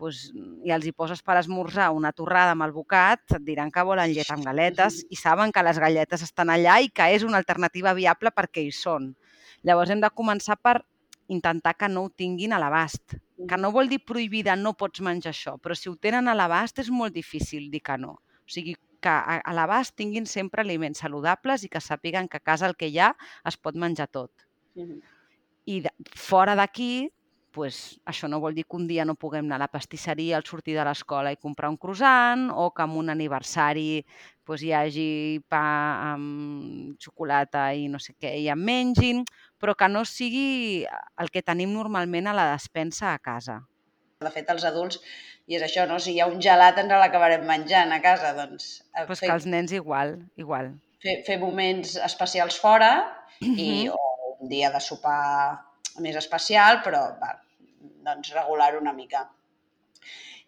doncs, 0.00 0.20
i 0.64 0.72
els 0.72 0.86
hi 0.86 0.92
poses 0.96 1.24
per 1.24 1.38
esmorzar 1.40 1.90
una 1.96 2.12
torrada 2.16 2.54
amb 2.54 2.68
el 2.68 2.76
bocat, 2.76 3.24
et 3.36 3.42
diran 3.48 3.72
que 3.72 3.84
volen 3.84 4.12
llet 4.14 4.30
amb 4.30 4.46
galetes 4.46 5.00
i 5.14 5.18
saben 5.18 5.52
que 5.52 5.64
les 5.66 5.80
galletes 5.82 6.22
estan 6.28 6.52
allà 6.54 6.78
i 6.84 6.92
que 6.92 7.10
és 7.16 7.26
una 7.26 7.40
alternativa 7.42 7.96
viable 7.96 8.32
perquè 8.36 8.64
hi 8.64 8.72
són. 8.76 9.10
Llavors 9.66 9.90
hem 9.92 10.00
de 10.00 10.10
començar 10.10 10.56
per 10.56 10.80
intentar 11.30 11.74
que 11.78 11.88
no 11.88 12.04
ho 12.04 12.10
tinguin 12.10 12.52
a 12.52 12.60
l'abast. 12.62 13.16
Que 13.48 13.56
no 13.56 13.70
vol 13.72 13.88
dir 13.88 14.00
prohibida, 14.04 14.56
no 14.56 14.74
pots 14.76 15.00
menjar 15.00 15.32
això, 15.32 15.56
però 15.58 15.76
si 15.76 15.88
ho 15.88 15.96
tenen 15.96 16.28
a 16.28 16.34
l'abast 16.36 16.80
és 16.82 16.90
molt 16.92 17.14
difícil 17.14 17.70
dir 17.72 17.80
que 17.84 17.96
no. 18.00 18.18
O 18.20 18.50
sigui, 18.52 18.74
que 19.00 19.12
a 19.12 19.54
l'abast 19.56 19.94
tinguin 19.96 20.26
sempre 20.28 20.60
aliments 20.60 21.00
saludables 21.00 21.64
i 21.64 21.70
que 21.72 21.80
sàpiguen 21.80 22.28
que 22.28 22.36
a 22.36 22.44
casa 22.44 22.68
el 22.68 22.76
que 22.76 22.90
hi 22.90 22.98
ha 23.00 23.14
es 23.48 23.56
pot 23.56 23.74
menjar 23.74 24.08
tot. 24.08 24.30
Uh 24.74 24.84
-huh. 24.84 25.00
I 25.64 25.80
de, 25.80 25.90
fora 26.16 26.54
d'aquí, 26.54 27.10
pues, 27.50 28.00
això 28.06 28.28
no 28.30 28.40
vol 28.40 28.54
dir 28.54 28.64
que 28.64 28.76
un 28.78 28.86
dia 28.88 29.04
no 29.04 29.16
puguem 29.18 29.46
anar 29.46 29.58
a 29.58 29.64
la 29.64 29.70
pastisseria 29.72 30.36
al 30.38 30.46
sortir 30.46 30.76
de 30.76 30.84
l'escola 30.86 31.32
i 31.32 31.38
comprar 31.40 31.70
un 31.70 31.78
croissant 31.80 32.48
o 32.54 32.70
que 32.74 32.86
en 32.86 32.96
un 32.96 33.10
aniversari 33.10 34.04
pues, 34.44 34.62
hi 34.62 34.72
hagi 34.74 35.40
pa 35.50 35.62
amb 36.12 36.98
xocolata 37.02 37.70
i 37.74 37.88
no 37.88 37.98
sé 37.98 38.14
què 38.18 38.36
i 38.40 38.48
en 38.52 38.62
mengin 38.62 39.24
però 39.60 39.74
que 39.76 39.88
no 39.88 40.04
sigui 40.08 40.86
el 41.20 41.30
que 41.30 41.42
tenim 41.42 41.74
normalment 41.74 42.30
a 42.30 42.36
la 42.36 42.50
despensa 42.52 43.12
a 43.12 43.18
casa. 43.18 43.60
De 44.20 44.30
fet, 44.32 44.48
els 44.52 44.64
adults, 44.68 45.00
i 45.48 45.56
és 45.56 45.64
això, 45.64 45.86
no? 45.88 45.98
si 45.98 46.14
hi 46.14 46.20
ha 46.20 46.28
un 46.28 46.40
gelat 46.44 46.78
ens 46.80 46.92
l'acabarem 46.92 47.46
menjant 47.48 47.92
a 47.92 48.00
casa, 48.04 48.34
doncs... 48.36 48.80
Eh, 48.94 49.06
pues 49.08 49.20
fer, 49.22 49.28
que 49.28 49.36
els 49.36 49.46
nens 49.48 49.72
igual, 49.76 50.18
igual. 50.40 50.74
Fer, 51.00 51.20
fer 51.26 51.38
moments 51.40 51.96
especials 52.04 52.58
fora 52.60 52.92
mm 53.40 53.48
-hmm. 53.48 53.58
i, 53.64 53.88
o 53.88 54.36
un 54.40 54.48
dia 54.48 54.70
de 54.70 54.80
sopar 54.80 55.69
més 56.04 56.18
especial, 56.20 56.80
però 56.84 57.02
va, 57.20 57.34
doncs 58.06 58.32
regular 58.36 58.72
una 58.78 58.94
mica. 58.96 59.26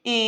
I 0.02 0.18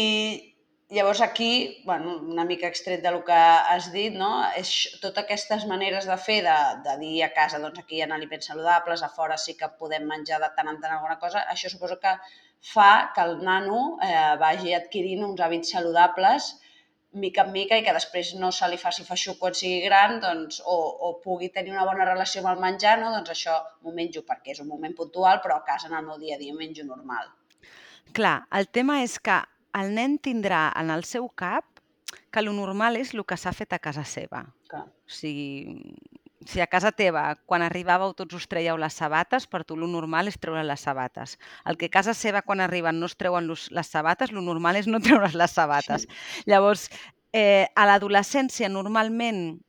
llavors 0.94 1.20
aquí, 1.20 1.82
bueno, 1.84 2.18
una 2.18 2.44
mica 2.44 2.68
extret 2.68 3.02
del 3.02 3.18
que 3.26 3.34
has 3.34 3.90
dit, 3.92 4.14
no? 4.14 4.30
és 4.56 4.70
totes 5.02 5.24
aquestes 5.24 5.66
maneres 5.66 6.06
de 6.06 6.16
fer, 6.20 6.40
de, 6.46 6.56
de 6.87 6.96
dir 7.00 7.14
a 7.26 7.30
casa, 7.34 7.60
doncs 7.62 7.80
aquí 7.82 7.98
hi 7.98 8.04
ha 8.04 8.10
aliments 8.14 8.50
saludables, 8.52 9.02
a 9.02 9.10
fora 9.10 9.38
sí 9.40 9.56
que 9.58 9.70
podem 9.80 10.06
menjar 10.10 10.40
de 10.44 10.50
tant 10.56 10.70
en 10.70 10.80
tant 10.82 10.94
alguna 10.96 11.18
cosa, 11.22 11.42
això 11.50 11.72
suposo 11.72 11.98
que 12.02 12.14
fa 12.64 13.12
que 13.14 13.24
el 13.24 13.40
nano 13.44 13.80
eh, 14.02 14.37
vagi 14.40 14.72
adquirint 14.76 15.24
uns 15.26 15.40
hàbits 15.44 15.74
saludables 15.74 16.54
mica 17.14 17.44
en 17.44 17.53
mica 17.55 17.79
i 17.79 17.85
que 17.87 17.94
després 17.94 18.35
no 18.40 18.50
se 18.53 18.68
li 18.70 18.79
faci 18.81 19.05
feixuc 19.07 19.38
quan 19.40 19.55
sigui 19.57 19.81
gran 19.87 20.18
doncs, 20.22 20.61
o, 20.64 20.77
o 21.09 21.12
pugui 21.24 21.50
tenir 21.55 21.74
una 21.74 21.87
bona 21.88 22.07
relació 22.09 22.42
amb 22.42 22.53
el 22.55 22.62
menjar, 22.62 22.96
no? 23.00 23.12
doncs 23.14 23.35
això 23.35 23.57
m'ho 23.83 23.94
menjo 23.94 24.24
perquè 24.27 24.55
és 24.55 24.62
un 24.64 24.70
moment 24.70 24.94
puntual, 24.98 25.40
però 25.44 25.59
a 25.61 25.66
casa 25.66 25.90
en 25.90 25.98
el 25.98 26.07
meu 26.07 26.18
dia 26.22 26.38
a 26.38 26.42
dia 26.42 26.55
menjo 26.57 26.87
normal. 26.88 27.31
Clar, 28.14 28.37
el 28.55 28.68
tema 28.68 29.00
és 29.03 29.18
que 29.18 29.40
el 29.74 29.94
nen 29.94 30.18
tindrà 30.22 30.68
en 30.79 30.90
el 30.94 31.07
seu 31.09 31.29
cap 31.35 31.66
que 32.35 32.42
lo 32.42 32.53
normal 32.55 32.98
és 32.98 33.14
el 33.14 33.22
que 33.27 33.38
s'ha 33.38 33.55
fet 33.55 33.74
a 33.74 33.81
casa 33.83 34.05
seva. 34.07 34.44
Clar. 34.70 34.85
O 34.87 35.14
sigui, 35.20 35.79
si 36.46 36.61
a 36.61 36.66
casa 36.70 36.92
teva, 36.92 37.24
quan 37.48 37.64
arribàveu, 37.64 38.14
tots 38.16 38.37
us 38.38 38.46
traieu 38.50 38.78
les 38.80 38.94
sabates, 38.94 39.46
per 39.50 39.62
tu 39.64 39.76
lo 39.76 39.88
normal 39.90 40.28
és 40.30 40.38
treure 40.40 40.64
les 40.64 40.87
sabates. 40.87 41.38
El 41.64 41.78
que 41.80 41.90
a 41.90 41.94
casa 41.98 42.14
seva, 42.14 42.42
quan 42.42 42.61
arriben, 42.61 43.00
no 43.00 43.07
es 43.11 43.16
treuen 43.16 43.46
los, 43.48 43.70
les 43.72 43.90
sabates, 43.90 44.33
lo 44.33 44.42
normal 44.44 44.76
és 44.80 44.88
no 44.90 45.00
treure's 45.04 45.37
les 45.38 45.54
sabates. 45.57 46.09
Llavors, 46.46 46.88
eh, 47.33 47.66
a 47.74 47.87
l'adolescència, 47.88 48.68
normalment, 48.68 49.61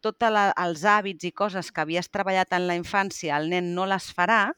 tots 0.00 0.24
els 0.24 0.84
hàbits 0.88 1.28
i 1.28 1.32
coses 1.36 1.68
que 1.68 1.82
havies 1.82 2.08
treballat 2.08 2.54
en 2.56 2.66
la 2.66 2.76
infància, 2.78 3.36
el 3.36 3.50
nen 3.52 3.74
no 3.76 3.84
les 3.84 4.08
farà, 4.16 4.54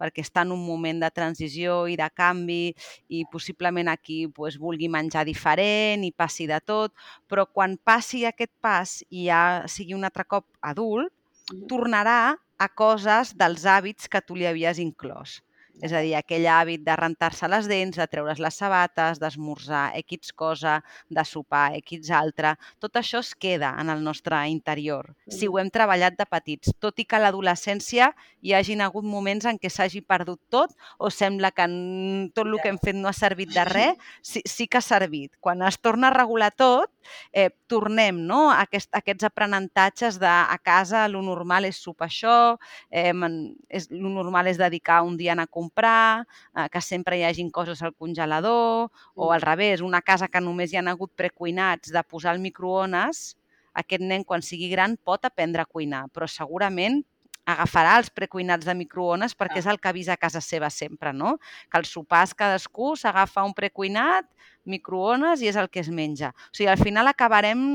perquè 0.00 0.24
està 0.24 0.44
en 0.46 0.52
un 0.54 0.62
moment 0.66 1.00
de 1.02 1.10
transició 1.14 1.84
i 1.90 1.96
de 1.98 2.08
canvi 2.14 2.74
i 3.08 3.24
possiblement 3.32 3.90
aquí 3.92 4.26
pues, 4.28 4.58
vulgui 4.60 4.88
menjar 4.92 5.24
diferent 5.28 6.04
i 6.04 6.12
passi 6.12 6.48
de 6.50 6.60
tot, 6.64 6.94
però 7.28 7.46
quan 7.46 7.76
passi 7.76 8.24
aquest 8.28 8.52
pas 8.60 8.98
i 9.10 9.28
ja 9.30 9.64
sigui 9.70 9.96
un 9.96 10.04
altre 10.08 10.26
cop 10.28 10.46
adult, 10.60 11.12
tornarà 11.70 12.36
a 12.58 12.68
coses 12.68 13.34
dels 13.36 13.66
hàbits 13.68 14.08
que 14.08 14.22
tu 14.24 14.36
li 14.36 14.46
havies 14.48 14.80
inclòs. 14.82 15.40
És 15.84 15.92
a 15.92 16.00
dir, 16.00 16.14
aquell 16.16 16.46
hàbit 16.48 16.80
de 16.86 16.94
rentar-se 16.96 17.48
les 17.52 17.66
dents, 17.68 17.98
de 17.98 18.06
treure's 18.08 18.40
les 18.40 18.56
sabates, 18.56 19.18
d'esmorzar 19.20 19.90
X 20.00 20.32
cosa, 20.32 20.78
de 21.12 21.24
sopar 21.28 21.74
X 21.82 22.10
altre, 22.16 22.54
tot 22.80 22.96
això 22.96 23.20
es 23.20 23.34
queda 23.34 23.74
en 23.80 23.92
el 23.92 24.00
nostre 24.04 24.38
interior, 24.48 25.12
si 25.28 25.48
ho 25.48 25.58
hem 25.60 25.68
treballat 25.72 26.16
de 26.16 26.24
petits, 26.24 26.72
tot 26.80 26.96
i 26.98 27.04
que 27.04 27.18
a 27.18 27.20
l'adolescència 27.26 28.12
hi 28.40 28.54
hagin 28.56 28.80
hagut 28.80 29.04
moments 29.04 29.44
en 29.50 29.60
què 29.60 29.68
s'hagi 29.72 30.00
perdut 30.00 30.40
tot 30.48 30.72
o 30.98 31.10
sembla 31.10 31.50
que 31.52 31.66
tot 32.32 32.46
el 32.46 32.58
que 32.62 32.72
hem 32.72 32.80
fet 32.80 32.96
no 32.96 33.10
ha 33.10 33.16
servit 33.16 33.52
de 33.52 33.64
res, 33.68 34.00
sí, 34.22 34.42
sí 34.46 34.66
que 34.66 34.78
ha 34.80 34.84
servit. 34.84 35.34
Quan 35.40 35.64
es 35.66 35.76
torna 35.82 36.08
a 36.08 36.14
regular 36.14 36.52
tot, 36.56 36.90
eh, 37.32 37.50
tornem 37.66 38.18
no? 38.26 38.50
a 38.50 38.62
aquest, 38.64 38.92
a 38.94 39.02
aquests 39.02 39.26
aprenentatges 39.28 40.20
de 40.22 40.30
a 40.30 40.56
casa 40.62 41.06
lo 41.10 41.22
normal 41.22 41.66
és 41.68 41.78
sopar 41.82 42.08
això, 42.08 42.56
eh, 42.90 43.12
és, 43.68 43.90
lo 43.90 44.12
normal 44.14 44.48
és 44.48 44.60
dedicar 44.60 45.02
un 45.06 45.16
dia 45.18 45.34
a 45.34 45.36
anar 45.36 45.48
a 45.50 45.52
comprar, 45.66 46.26
eh, 46.54 46.68
que 46.72 46.80
sempre 46.80 47.18
hi 47.18 47.24
hagin 47.26 47.50
coses 47.50 47.82
al 47.82 47.94
congelador, 47.94 48.90
o 49.14 49.32
al 49.32 49.42
revés, 49.42 49.82
una 49.82 50.02
casa 50.02 50.28
que 50.28 50.40
només 50.40 50.72
hi 50.72 50.80
han 50.80 50.88
hagut 50.88 51.12
precuinats 51.16 51.92
de 51.92 52.02
posar 52.06 52.32
al 52.32 52.40
microones, 52.40 53.36
aquest 53.76 54.02
nen 54.02 54.24
quan 54.24 54.42
sigui 54.42 54.70
gran 54.72 54.96
pot 54.96 55.26
aprendre 55.28 55.62
a 55.62 55.68
cuinar, 55.68 56.06
però 56.14 56.28
segurament 56.30 57.02
agafarà 57.46 57.94
els 58.00 58.08
precuinats 58.10 58.66
de 58.66 58.74
microones 58.74 59.36
perquè 59.38 59.60
ah. 59.60 59.62
és 59.62 59.68
el 59.70 59.78
que 59.78 59.88
ha 59.88 59.94
vist 59.94 60.10
a 60.10 60.18
casa 60.18 60.42
seva 60.42 60.70
sempre, 60.72 61.12
no? 61.14 61.36
Que 61.70 61.78
els 61.78 61.92
sopars 61.94 62.34
cadascú 62.34 62.94
s'agafa 62.98 63.44
un 63.46 63.54
precuinat, 63.54 64.26
microones 64.66 65.44
i 65.44 65.50
és 65.52 65.58
el 65.60 65.70
que 65.70 65.84
es 65.84 65.90
menja. 65.94 66.32
O 66.50 66.56
sigui, 66.56 66.68
al 66.72 66.82
final 66.82 67.06
acabarem 67.06 67.68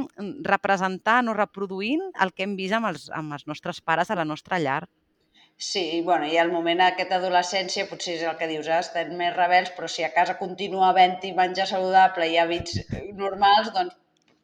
representant 0.44 1.32
o 1.32 1.38
reproduint 1.38 2.04
el 2.20 2.34
que 2.36 2.44
hem 2.44 2.58
vist 2.60 2.76
amb 2.76 2.92
els, 2.92 3.08
amb 3.16 3.38
els 3.38 3.48
nostres 3.48 3.80
pares 3.80 4.12
a 4.12 4.20
la 4.20 4.28
nostra 4.28 4.60
llar. 4.60 4.84
Sí, 5.62 6.02
bueno, 6.04 6.26
i 6.26 6.40
al 6.42 6.50
moment 6.50 6.80
aquesta 6.82 7.20
adolescència 7.20 7.84
potser 7.86 8.16
és 8.16 8.22
el 8.26 8.38
que 8.40 8.48
dius, 8.50 8.66
eh? 8.66 8.80
estem 8.82 9.12
més 9.20 9.36
rebels, 9.36 9.70
però 9.76 9.86
si 9.94 10.02
a 10.02 10.10
casa 10.10 10.34
continua 10.40 10.88
havent-hi 10.88 11.36
menjar 11.38 11.68
saludable 11.70 12.26
i 12.32 12.40
hàbits 12.42 12.80
normals, 13.20 13.70
doncs 13.76 13.94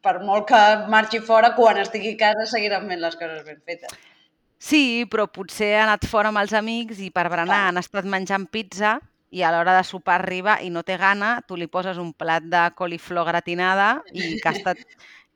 per 0.05 0.19
molt 0.27 0.45
que 0.51 0.59
marxi 0.93 1.17
fora, 1.25 1.55
quan 1.57 1.81
estigui 1.81 2.13
a 2.13 2.19
casa 2.21 2.45
seguiran 2.51 2.85
fent 2.91 3.01
les 3.01 3.17
coses 3.17 3.41
ben 3.47 3.57
fetes. 3.65 3.97
Sí, 4.61 4.83
però 5.09 5.25
potser 5.39 5.71
ha 5.79 5.87
anat 5.87 6.05
fora 6.05 6.29
amb 6.29 6.43
els 6.43 6.53
amics 6.61 7.01
i 7.01 7.09
per 7.09 7.25
berenar 7.33 7.63
han 7.71 7.81
estat 7.81 8.05
menjant 8.05 8.45
pizza 8.53 8.99
i 9.29 9.43
a 9.43 9.51
l'hora 9.51 9.75
de 9.75 9.83
sopar 9.83 10.21
arriba 10.21 10.57
i 10.63 10.69
no 10.71 10.83
té 10.87 10.97
gana, 10.97 11.37
tu 11.47 11.57
li 11.59 11.67
poses 11.67 11.99
un 11.99 12.13
plat 12.13 12.43
de 12.43 12.63
coliflor 12.79 13.27
gratinada 13.27 13.97
i 14.13 14.37
que 14.39 14.49
ha 14.49 14.55
estat 14.59 14.83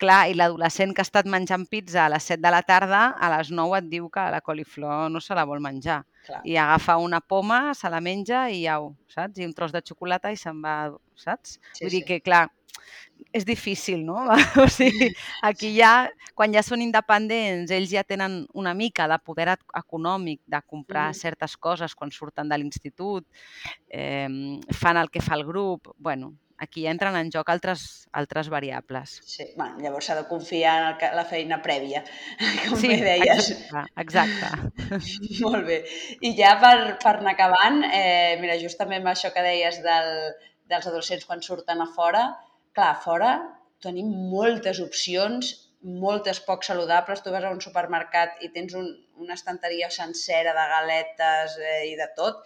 Clar, 0.01 0.31
i 0.31 0.33
l'adolescent 0.33 0.95
que 0.97 1.03
ha 1.03 1.05
estat 1.05 1.27
menjant 1.29 1.67
pizza 1.69 2.07
a 2.07 2.09
les 2.09 2.25
7 2.25 2.41
de 2.41 2.49
la 2.49 2.63
tarda, 2.65 3.01
a 3.21 3.27
les 3.35 3.51
9 3.53 3.77
et 3.77 3.89
diu 3.91 4.07
que 4.09 4.23
la 4.33 4.39
coliflor 4.41 5.11
no 5.13 5.21
se 5.21 5.37
la 5.37 5.43
vol 5.45 5.61
menjar. 5.61 5.99
Clar. 6.25 6.39
I 6.41 6.55
agafa 6.57 6.95
una 6.97 7.19
poma, 7.21 7.59
se 7.77 7.89
la 7.93 7.99
menja 8.01 8.47
i 8.49 8.63
au, 8.69 8.95
saps? 9.13 9.37
I 9.37 9.45
un 9.45 9.53
tros 9.53 9.73
de 9.75 9.83
xocolata 9.85 10.31
i 10.33 10.39
se'n 10.41 10.57
va, 10.65 10.75
saps? 11.13 11.59
Sí, 11.75 11.83
Vull 11.83 11.91
sí. 11.91 11.99
dir 11.99 12.01
que, 12.07 12.19
clar, 12.25 12.47
és 13.31 13.45
difícil, 13.45 14.03
no? 14.05 14.25
o 14.63 14.67
sigui, 14.71 15.11
aquí 15.45 15.71
ja, 15.77 16.09
quan 16.35 16.53
ja 16.55 16.63
són 16.65 16.83
independents, 16.83 17.71
ells 17.71 17.93
ja 17.93 18.03
tenen 18.07 18.41
una 18.57 18.73
mica 18.77 19.07
de 19.11 19.17
poder 19.23 19.51
econòmic 19.77 20.41
de 20.45 20.61
comprar 20.65 21.09
mm. 21.11 21.19
certes 21.21 21.57
coses 21.57 21.95
quan 21.95 22.11
surten 22.11 22.49
de 22.49 22.59
l'institut, 22.59 23.27
eh, 23.89 24.27
fan 24.73 25.01
el 25.01 25.11
que 25.13 25.23
fa 25.23 25.37
el 25.37 25.45
grup, 25.47 25.93
bueno, 25.97 26.33
aquí 26.61 26.85
entren 26.85 27.15
en 27.17 27.31
joc 27.33 27.49
altres, 27.49 28.07
altres 28.13 28.49
variables. 28.53 29.15
Sí, 29.25 29.47
bueno, 29.55 29.79
llavors 29.81 30.11
s'ha 30.11 30.19
de 30.19 30.27
confiar 30.29 30.75
en 30.77 30.87
el, 30.91 31.15
la 31.17 31.25
feina 31.25 31.57
prèvia, 31.63 32.03
com 32.67 32.77
sí, 32.77 32.91
bé 32.91 32.99
deies. 33.01 33.49
Exacte, 33.55 33.95
exacte. 34.03 35.01
Molt 35.45 35.65
bé. 35.65 35.81
I 36.21 36.35
ja 36.37 36.53
per, 36.61 36.75
per 37.01 37.17
anar 37.17 37.33
acabant, 37.33 37.81
eh, 37.89 38.37
mira, 38.43 38.59
justament 38.61 39.01
amb 39.01 39.15
això 39.15 39.33
que 39.33 39.45
deies 39.45 39.81
del, 39.85 40.13
dels 40.69 40.87
adolescents 40.87 41.25
quan 41.25 41.41
surten 41.41 41.81
a 41.81 41.89
fora, 41.95 42.29
clar, 42.77 42.93
fora 43.03 43.33
tenim 43.81 44.09
moltes 44.31 44.79
opcions, 44.83 45.51
moltes 45.81 46.39
poc 46.45 46.63
saludables. 46.63 47.23
Tu 47.23 47.33
vas 47.33 47.45
a 47.45 47.53
un 47.53 47.61
supermercat 47.63 48.41
i 48.45 48.51
tens 48.55 48.75
un, 48.77 48.89
una 49.21 49.37
estanteria 49.37 49.89
sencera 49.89 50.53
de 50.57 50.65
galetes 50.75 51.57
eh, 51.59 51.77
i 51.91 51.95
de 51.99 52.07
tot. 52.17 52.43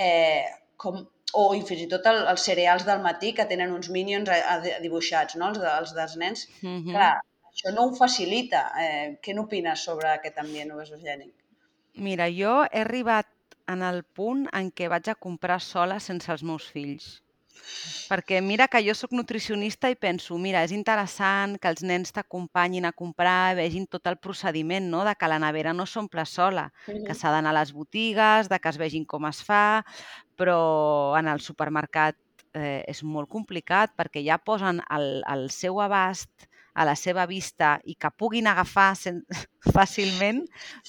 Eh, 0.00 0.44
com, 0.80 1.02
o 1.36 1.42
i 1.54 1.60
fins 1.66 1.84
i 1.84 1.88
tot 1.90 2.06
el, 2.10 2.22
els 2.32 2.44
cereals 2.48 2.86
del 2.88 3.02
matí 3.04 3.34
que 3.36 3.46
tenen 3.50 3.74
uns 3.74 3.90
minions 3.92 4.30
a, 4.32 4.38
a, 4.54 4.78
dibuixats, 4.82 5.36
no? 5.38 5.50
els, 5.52 5.60
de, 5.62 5.74
els 5.82 5.92
dels 5.98 6.16
nens. 6.22 6.46
Mm 6.62 6.78
-hmm. 6.78 6.94
Clar, 6.96 7.12
això 7.52 7.74
no 7.74 7.86
ho 7.86 7.94
facilita. 7.96 8.62
Eh, 8.80 9.18
què 9.22 9.34
n'opines 9.34 9.84
sobre 9.84 10.08
aquest 10.08 10.38
ambient 10.38 10.72
obesogènic? 10.72 11.34
Mira, 11.94 12.30
jo 12.30 12.64
he 12.64 12.80
arribat 12.80 13.26
en 13.66 13.82
el 13.82 14.02
punt 14.02 14.46
en 14.52 14.70
què 14.72 14.88
vaig 14.88 15.08
a 15.08 15.14
comprar 15.14 15.60
sola 15.60 16.00
sense 16.00 16.32
els 16.32 16.42
meus 16.42 16.66
fills. 16.70 17.20
Perquè 18.10 18.40
mira 18.42 18.66
que 18.70 18.80
jo 18.82 18.94
sóc 18.98 19.12
nutricionista 19.14 19.90
i 19.90 19.96
penso, 19.98 20.36
mira, 20.38 20.62
és 20.66 20.72
interessant 20.74 21.56
que 21.62 21.70
els 21.70 21.84
nens 21.86 22.10
t'acompanyin 22.14 22.88
a 22.88 22.94
comprar, 22.96 23.54
vegin 23.58 23.86
tot 23.86 24.10
el 24.10 24.18
procediment, 24.18 24.88
no?, 24.90 25.04
de 25.06 25.14
que 25.14 25.30
la 25.30 25.38
nevera 25.42 25.74
no 25.76 25.86
s'omple 25.86 26.26
sola, 26.26 26.68
que 26.86 27.14
s'ha 27.14 27.30
d'anar 27.34 27.54
a 27.54 27.58
les 27.60 27.72
botigues, 27.76 28.50
de 28.50 28.58
que 28.58 28.72
es 28.72 28.80
vegin 28.80 29.06
com 29.06 29.28
es 29.30 29.42
fa, 29.46 29.84
però 30.36 30.58
en 31.18 31.30
el 31.30 31.42
supermercat 31.44 32.18
eh, 32.54 32.82
és 32.88 33.02
molt 33.06 33.30
complicat 33.30 33.94
perquè 33.98 34.22
ja 34.26 34.40
posen 34.42 34.82
el, 34.90 35.20
el 35.30 35.50
seu 35.54 35.80
abast 35.82 36.48
a 36.74 36.86
la 36.86 36.94
seva 36.96 37.26
vista 37.26 37.78
i 37.84 37.96
que 37.98 38.10
puguin 38.16 38.46
agafar 38.50 38.92
sen... 38.96 39.24
fàcilment 39.60 40.44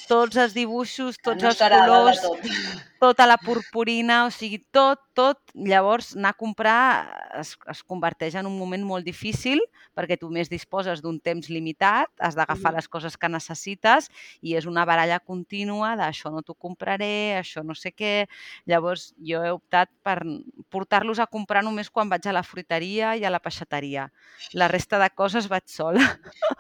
tots 0.08 0.38
els 0.40 0.56
dibuixos, 0.56 1.20
tots 1.24 1.44
no 1.44 1.52
els 1.52 1.60
colors, 1.60 2.22
tot. 2.24 2.48
tota 3.02 3.28
la 3.28 3.38
purpurina, 3.42 4.26
o 4.28 4.32
sigui, 4.32 4.62
tot, 4.72 5.02
tot. 5.18 5.40
Llavors, 5.56 6.14
anar 6.16 6.32
a 6.32 6.40
comprar 6.40 6.82
es, 7.40 7.58
es 7.70 7.84
converteix 7.84 8.38
en 8.40 8.48
un 8.48 8.58
moment 8.58 8.84
molt 8.88 9.08
difícil 9.08 9.60
perquè 9.98 10.18
tu 10.20 10.30
més 10.32 10.50
disposes 10.52 11.02
d'un 11.04 11.18
temps 11.20 11.50
limitat, 11.52 12.10
has 12.24 12.38
d'agafar 12.38 12.72
mm. 12.72 12.80
les 12.80 12.88
coses 12.92 13.18
que 13.20 13.30
necessites 13.32 14.08
i 14.42 14.56
és 14.56 14.68
una 14.70 14.86
baralla 14.88 15.20
contínua 15.20 15.94
d'això 16.00 16.32
no 16.32 16.44
t'ho 16.46 16.56
compraré, 16.56 17.38
això 17.40 17.66
no 17.66 17.76
sé 17.76 17.92
què. 17.92 18.28
Llavors, 18.70 19.12
jo 19.20 19.44
he 19.44 19.52
optat 19.52 19.92
per 20.06 20.22
portar-los 20.72 21.20
a 21.20 21.28
comprar 21.28 21.64
només 21.66 21.92
quan 21.92 22.10
vaig 22.12 22.28
a 22.28 22.36
la 22.36 22.46
fruiteria 22.48 23.16
i 23.20 23.26
a 23.28 23.34
la 23.34 23.42
peixateria. 23.44 24.08
La 24.56 24.70
resta 24.72 25.00
de 25.02 25.10
coses 25.14 25.50
vaig 25.52 25.68
sola, 25.72 26.06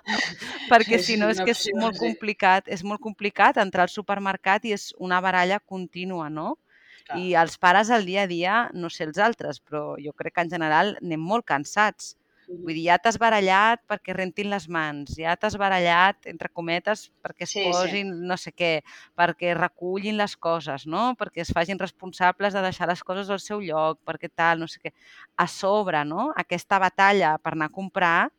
perquè 0.71 0.99
si 0.99 1.17
no 1.21 1.31
és 1.31 1.39
que 1.39 1.55
és 1.55 1.67
molt 1.77 2.00
complicat, 2.01 2.67
és 2.67 2.83
molt 2.83 3.01
complicat 3.03 3.59
entrar 3.61 3.87
al 3.87 3.93
supermercat 3.93 4.65
i 4.65 4.75
és 4.77 4.91
una 4.99 5.21
baralla 5.23 5.59
contínua, 5.59 6.29
no? 6.29 6.57
Clar. 7.05 7.17
I 7.17 7.35
els 7.41 7.57
pares 7.57 7.89
al 7.89 8.05
dia 8.05 8.25
a 8.25 8.29
dia, 8.29 8.57
no 8.73 8.89
sé 8.93 9.07
els 9.07 9.17
altres, 9.17 9.61
però 9.61 9.95
jo 10.01 10.13
crec 10.17 10.35
que 10.37 10.45
en 10.45 10.51
general 10.53 10.95
anem 11.01 11.29
molt 11.33 11.47
cansats 11.49 12.15
Vull 12.51 12.75
dir, 12.75 12.83
ja 12.89 12.97
t'has 12.99 13.15
barallat 13.21 13.79
perquè 13.87 14.13
rentin 14.15 14.49
les 14.51 14.65
mans, 14.71 15.13
ja 15.15 15.35
t'has 15.39 15.55
barallat, 15.59 16.17
entre 16.27 16.49
cometes, 16.51 17.05
perquè 17.23 17.45
es 17.47 17.53
Sí, 17.53 17.63
posin 17.63 18.11
sí. 18.11 18.27
no 18.27 18.37
sé 18.37 18.51
què, 18.51 18.71
perquè 19.17 19.53
recullin 19.55 20.17
les 20.19 20.35
coses, 20.35 20.85
no? 20.85 21.13
perquè 21.19 21.45
es 21.45 21.53
facin 21.55 21.79
responsables 21.79 22.53
de 22.53 22.63
deixar 22.65 22.89
les 22.91 23.03
coses 23.07 23.29
al 23.29 23.39
seu 23.39 23.61
lloc, 23.63 24.01
perquè 24.05 24.29
tal, 24.33 24.59
no 24.59 24.67
sé 24.67 24.81
què. 24.83 24.91
A 25.37 25.47
sobre, 25.47 26.03
no? 26.05 26.31
aquesta 26.35 26.79
batalla 26.79 27.37
per 27.37 27.55
anar 27.55 27.69
a 27.71 27.75
comprar, 27.77 28.31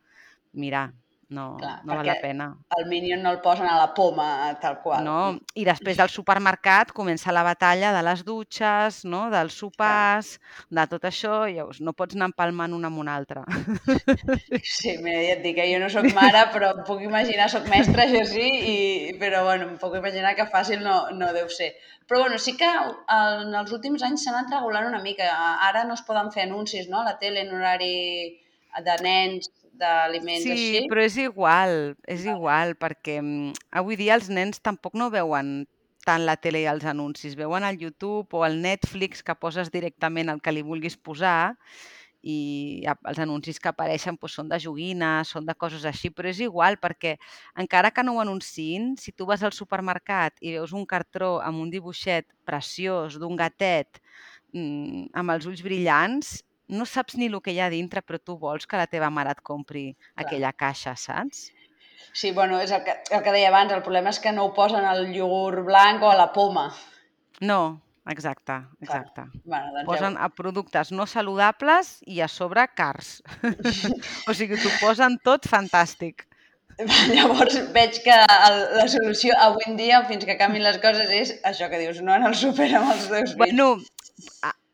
mira, 0.53 0.91
no, 1.33 1.57
Clar, 1.59 1.79
no 1.85 1.97
val 1.97 2.07
la 2.07 2.17
pena. 2.21 2.47
el 2.79 2.87
Minion 2.91 3.23
no 3.25 3.33
el 3.33 3.41
posen 3.41 3.67
a 3.67 3.77
la 3.79 3.89
poma, 3.95 4.27
tal 4.61 4.79
qual. 4.85 5.03
No? 5.05 5.17
I 5.59 5.65
després 5.67 5.97
del 5.99 6.11
supermercat 6.13 6.93
comença 6.93 7.33
la 7.35 7.43
batalla 7.47 7.93
de 7.97 8.03
les 8.07 8.23
dutxes, 8.25 9.03
no? 9.05 9.25
dels 9.33 9.57
sopars, 9.59 10.37
de 10.71 10.87
tot 10.93 11.05
això, 11.09 11.43
i 11.49 11.57
llavors 11.59 11.81
no 11.81 11.95
pots 11.97 12.15
anar 12.15 12.31
empalmant 12.31 12.77
una 12.77 12.93
amb 12.93 13.03
una 13.03 13.17
altra. 13.17 13.45
Sí, 14.63 14.97
mira, 15.03 15.21
ja 15.23 15.35
et 15.37 15.43
dic 15.45 15.57
que 15.57 15.67
jo 15.69 15.79
no 15.83 15.89
sóc 15.93 16.07
mare, 16.17 16.43
però 16.53 16.73
em 16.77 16.83
puc 16.87 17.03
imaginar, 17.05 17.49
sóc 17.51 17.67
mestra, 17.71 18.05
això 18.05 18.23
sí, 18.29 18.45
i, 18.45 18.77
però 19.21 19.43
bueno, 19.47 19.69
em 19.73 19.79
puc 19.81 19.97
imaginar 19.99 20.35
que 20.39 20.47
fàcil 20.53 20.83
no, 20.85 20.97
no 21.17 21.33
deu 21.37 21.49
ser. 21.53 21.73
Però 22.09 22.21
bueno, 22.25 22.39
sí 22.43 22.57
que 22.59 22.69
en 22.69 23.55
els 23.55 23.73
últims 23.73 24.03
anys 24.07 24.25
s'ha 24.25 24.33
anat 24.35 24.53
regulant 24.53 24.89
una 24.89 25.03
mica. 25.03 25.29
Ara 25.69 25.85
no 25.89 25.95
es 25.95 26.03
poden 26.07 26.31
fer 26.35 26.47
anuncis 26.49 26.89
no? 26.91 27.01
a 27.01 27.07
la 27.13 27.17
tele 27.21 27.45
en 27.47 27.55
horari 27.55 27.95
de 28.85 28.97
nens, 29.05 29.49
d'aliments 29.73 30.45
Sí, 30.45 30.53
així. 30.55 30.83
però 30.91 31.05
és 31.05 31.17
igual, 31.21 31.97
és 32.07 32.27
igual, 32.29 32.75
perquè 32.81 33.21
mm, 33.23 33.53
avui 33.81 33.97
dia 33.97 34.15
els 34.19 34.29
nens 34.31 34.61
tampoc 34.61 34.95
no 34.99 35.11
veuen 35.11 35.65
tant 36.07 36.25
la 36.27 36.37
tele 36.37 36.63
i 36.65 36.69
els 36.71 36.85
anuncis, 36.89 37.37
veuen 37.39 37.63
al 37.65 37.79
YouTube 37.79 38.35
o 38.35 38.43
al 38.45 38.61
Netflix 38.63 39.23
que 39.23 39.37
poses 39.39 39.71
directament 39.71 40.29
el 40.33 40.41
que 40.43 40.53
li 40.55 40.63
vulguis 40.67 40.97
posar 40.99 41.55
i 42.23 42.85
els 42.87 43.19
anuncis 43.19 43.59
que 43.59 43.71
apareixen 43.71 44.15
doncs, 44.21 44.35
són 44.39 44.49
de 44.51 44.59
joguines, 44.63 45.29
són 45.35 45.47
de 45.47 45.55
coses 45.59 45.85
així, 45.85 46.11
però 46.11 46.31
és 46.31 46.39
igual 46.41 46.79
perquè 46.79 47.17
encara 47.59 47.91
que 47.91 48.05
no 48.07 48.15
ho 48.17 48.21
anunciïn, 48.23 48.97
si 48.99 49.11
tu 49.13 49.27
vas 49.27 49.43
al 49.43 49.55
supermercat 49.55 50.39
i 50.41 50.55
veus 50.55 50.73
un 50.73 50.87
cartró 50.87 51.41
amb 51.43 51.59
un 51.63 51.71
dibuixet 51.71 52.29
preciós 52.47 53.19
d'un 53.19 53.35
gatet 53.37 53.99
mmm, 54.55 55.09
amb 55.15 55.35
els 55.35 55.47
ulls 55.51 55.63
brillants, 55.67 56.43
no 56.73 56.87
saps 56.89 57.19
ni 57.21 57.29
el 57.31 57.39
que 57.45 57.55
hi 57.55 57.61
ha 57.61 57.71
dintre, 57.73 58.03
però 58.03 58.19
tu 58.19 58.39
vols 58.41 58.67
que 58.67 58.81
la 58.81 58.89
teva 58.91 59.11
mare 59.11 59.35
et 59.37 59.43
compri 59.45 59.93
Clar. 59.93 60.25
aquella 60.25 60.53
caixa, 60.53 60.97
saps? 60.97 61.51
Sí, 62.13 62.33
bueno, 62.33 62.59
és 62.61 62.73
el 62.73 62.83
que, 62.85 62.97
el 63.11 63.23
que 63.25 63.33
deia 63.33 63.49
abans, 63.53 63.73
el 63.73 63.85
problema 63.85 64.11
és 64.13 64.21
que 64.21 64.33
no 64.33 64.49
ho 64.49 64.53
posen 64.57 64.85
al 64.85 65.07
iogurt 65.15 65.65
blanc 65.65 66.03
o 66.03 66.11
a 66.11 66.19
la 66.19 66.29
poma. 66.35 66.67
No, 67.41 67.81
exacte, 68.11 68.59
exacte. 68.83 69.25
Bueno, 69.45 69.73
doncs 69.77 69.89
posen 69.89 70.19
ja... 70.19 70.27
a 70.27 70.35
productes 70.43 70.93
no 70.93 71.07
saludables 71.07 71.95
i 72.05 72.21
a 72.21 72.29
sobre 72.29 72.67
cars. 72.77 73.21
o 74.29 74.37
sigui, 74.37 74.61
t'ho 74.61 74.75
posen 74.83 75.17
tot 75.25 75.49
fantàstic. 75.49 76.27
Llavors 77.15 77.59
veig 77.75 78.01
que 78.05 78.17
el, 78.17 78.59
la 78.79 78.89
solució 78.91 79.37
avui 79.41 79.69
en 79.69 79.79
dia, 79.81 80.03
fins 80.09 80.27
que 80.29 80.39
canvin 80.41 80.65
les 80.65 80.81
coses, 80.83 81.13
és 81.13 81.35
això 81.49 81.69
que 81.73 81.81
dius, 81.81 82.01
no 82.05 82.15
anar 82.15 82.33
al 82.33 82.39
súper 82.39 82.69
amb 82.79 82.93
els 82.95 83.09
teus 83.09 83.35
fills. 83.35 83.39
Bueno, 83.41 83.69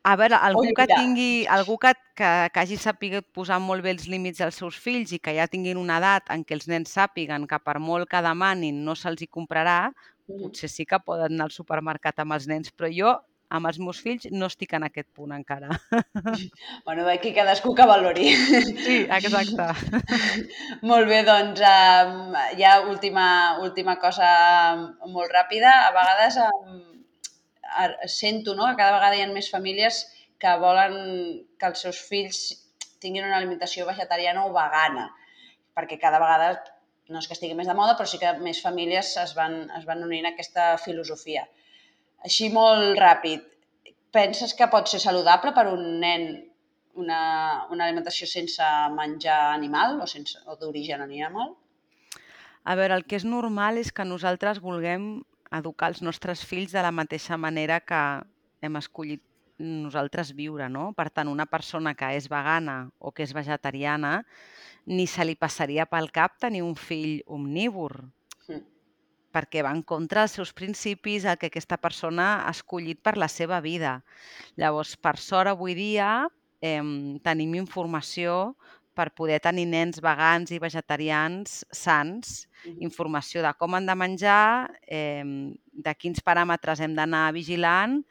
a, 0.09 0.15
veure, 0.17 0.37
algú 0.49 0.65
que 0.77 0.87
tingui, 0.89 1.45
algú 1.45 1.77
que, 1.81 1.93
que, 2.17 2.29
que 2.53 2.61
hagi 2.61 2.77
sapigut 2.81 3.27
posar 3.35 3.59
molt 3.61 3.85
bé 3.85 3.93
els 3.93 4.07
límits 4.09 4.41
als 4.41 4.57
seus 4.61 4.77
fills 4.81 5.13
i 5.13 5.19
que 5.21 5.35
ja 5.37 5.47
tinguin 5.51 5.77
una 5.77 5.99
edat 6.01 6.31
en 6.33 6.45
què 6.45 6.57
els 6.57 6.69
nens 6.71 6.93
sàpiguen 6.97 7.45
que 7.49 7.59
per 7.61 7.77
molt 7.79 8.09
que 8.09 8.23
demanin 8.25 8.83
no 8.85 8.95
se'ls 8.97 9.21
hi 9.21 9.29
comprarà, 9.29 9.79
potser 10.29 10.69
sí 10.69 10.85
que 10.89 11.01
poden 11.05 11.35
anar 11.35 11.49
al 11.49 11.55
supermercat 11.55 12.21
amb 12.23 12.37
els 12.37 12.47
nens, 12.49 12.73
però 12.73 12.89
jo 12.93 13.13
amb 13.49 13.65
els 13.65 13.79
meus 13.81 13.99
fills 14.05 14.27
no 14.31 14.47
estic 14.49 14.75
en 14.77 14.85
aquest 14.85 15.09
punt 15.15 15.33
encara. 15.35 15.69
Bueno, 16.85 17.07
aquí 17.09 17.33
cadascú 17.33 17.73
que 17.75 17.85
valori. 17.85 18.29
Sí, 18.85 19.05
exacte. 19.05 19.69
molt 20.89 21.09
bé, 21.09 21.23
doncs 21.27 21.61
ja 21.61 22.73
última, 22.89 23.25
última 23.65 23.97
cosa 24.01 24.29
molt 25.05 25.33
ràpida. 25.33 25.73
A 25.87 25.91
vegades 25.97 26.39
um, 26.45 26.98
sento 28.07 28.55
no, 28.55 28.67
que 28.69 28.79
cada 28.79 28.97
vegada 28.97 29.17
hi 29.17 29.23
ha 29.23 29.29
més 29.31 29.51
famílies 29.51 30.01
que 30.39 30.55
volen 30.61 30.97
que 31.59 31.69
els 31.69 31.85
seus 31.85 31.99
fills 32.09 32.41
tinguin 33.03 33.27
una 33.27 33.37
alimentació 33.37 33.85
vegetariana 33.87 34.45
o 34.47 34.53
vegana, 34.55 35.09
perquè 35.75 35.99
cada 35.99 36.19
vegada 36.21 36.51
no 37.09 37.21
és 37.21 37.27
que 37.27 37.35
estigui 37.35 37.57
més 37.57 37.67
de 37.67 37.75
moda, 37.77 37.95
però 37.97 38.07
sí 38.09 38.19
que 38.21 38.35
més 38.43 38.61
famílies 38.61 39.15
es 39.23 39.33
van, 39.37 39.63
es 39.77 39.87
van 39.87 40.03
unint 40.05 40.27
a 40.27 40.33
aquesta 40.35 40.75
filosofia. 40.83 41.45
Així 42.27 42.49
molt 42.53 42.99
ràpid, 42.99 43.45
penses 44.13 44.53
que 44.57 44.67
pot 44.71 44.89
ser 44.91 44.99
saludable 45.01 45.53
per 45.55 45.67
un 45.71 45.85
nen 46.03 46.29
una, 46.99 47.21
una 47.71 47.85
alimentació 47.85 48.27
sense 48.27 48.65
menjar 48.95 49.39
animal 49.53 49.99
o, 50.01 50.07
sense, 50.09 50.39
o 50.45 50.57
d'origen 50.59 51.01
animal? 51.05 51.53
A 52.65 52.75
veure, 52.75 52.97
el 52.97 53.05
que 53.07 53.17
és 53.19 53.25
normal 53.25 53.79
és 53.81 53.93
que 53.95 54.05
nosaltres 54.05 54.59
vulguem 54.63 55.21
educar 55.55 55.89
els 55.93 56.03
nostres 56.05 56.43
fills 56.45 56.73
de 56.75 56.83
la 56.85 56.93
mateixa 56.93 57.37
manera 57.37 57.79
que 57.79 58.01
hem 58.61 58.77
escollit 58.77 59.23
nosaltres 59.59 60.31
viure, 60.35 60.69
no? 60.71 60.93
Per 60.95 61.09
tant, 61.11 61.27
una 61.27 61.45
persona 61.49 61.93
que 61.97 62.13
és 62.15 62.29
vegana 62.31 62.89
o 62.97 63.11
que 63.11 63.25
és 63.25 63.33
vegetariana 63.35 64.23
ni 64.87 65.05
se 65.07 65.25
li 65.27 65.35
passaria 65.35 65.85
pel 65.85 66.09
cap 66.15 66.39
tenir 66.39 66.63
un 66.63 66.75
fill 66.79 67.19
omnívor, 67.27 67.99
mm. 68.47 68.63
perquè 69.35 69.63
va 69.65 69.73
en 69.75 69.83
contra 69.83 70.23
dels 70.23 70.37
seus 70.39 70.53
principis, 70.55 71.27
el 71.27 71.37
que 71.37 71.51
aquesta 71.51 71.77
persona 71.77 72.45
ha 72.45 72.55
escollit 72.55 73.03
per 73.03 73.17
la 73.17 73.27
seva 73.27 73.59
vida. 73.61 73.99
Llavors, 74.55 74.95
per 74.95 75.17
sort, 75.19 75.51
avui 75.51 75.75
dia 75.77 76.29
eh, 76.61 76.81
tenim 77.23 77.59
informació 77.59 78.55
per 78.99 79.13
poder 79.15 79.39
tenir 79.39 79.63
nens 79.71 80.01
vegans 80.03 80.51
i 80.51 80.59
vegetarians 80.59 81.61
sants, 81.71 82.49
informació 82.83 83.43
de 83.45 83.53
com 83.55 83.77
han 83.77 83.87
de 83.87 83.95
menjar, 83.95 84.67
eh, 84.83 85.23
de 85.87 85.93
quins 85.95 86.19
paràmetres 86.25 86.83
hem 86.83 86.97
d'anar 86.97 87.29
vigilant 87.35 88.01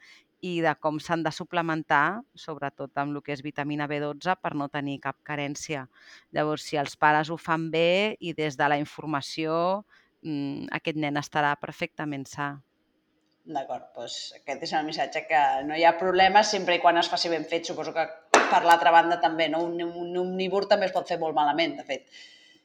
i 0.41 0.59
de 0.63 0.71
com 0.79 0.97
s'han 1.03 1.21
de 1.23 1.31
suplementar, 1.35 2.21
sobretot 2.33 2.97
amb 2.97 3.17
el 3.17 3.23
que 3.23 3.35
és 3.35 3.43
vitamina 3.45 3.87
B12, 3.91 4.37
per 4.41 4.55
no 4.55 4.69
tenir 4.71 4.97
cap 5.03 5.19
carència. 5.27 5.85
Llavors, 6.33 6.65
si 6.65 6.79
els 6.79 6.95
pares 6.97 7.29
ho 7.29 7.37
fan 7.37 7.69
bé 7.69 8.15
i 8.19 8.33
des 8.33 8.57
de 8.57 8.71
la 8.71 8.79
informació, 8.79 9.83
aquest 10.79 10.97
nen 10.97 11.19
estarà 11.19 11.53
perfectament 11.59 12.25
sa. 12.27 12.55
D'acord, 13.49 13.85
doncs 13.95 14.15
aquest 14.37 14.65
és 14.67 14.73
el 14.77 14.85
missatge 14.85 15.23
que 15.25 15.39
no 15.65 15.77
hi 15.77 15.85
ha 15.87 15.95
problema 15.97 16.43
sempre 16.45 16.75
i 16.75 16.81
quan 16.83 16.99
es 17.01 17.09
faci 17.09 17.31
ben 17.31 17.47
fet. 17.49 17.65
Suposo 17.65 17.93
que 17.95 18.05
per 18.49 18.65
l'altra 18.65 18.91
banda 18.95 19.19
també, 19.21 19.49
no? 19.51 19.63
Un, 19.69 19.79
un 19.85 20.19
omnívor 20.25 20.67
també 20.69 20.89
es 20.89 20.95
pot 20.95 21.07
fer 21.07 21.19
molt 21.21 21.37
malament, 21.37 21.77
de 21.79 21.87
fet. 21.87 22.05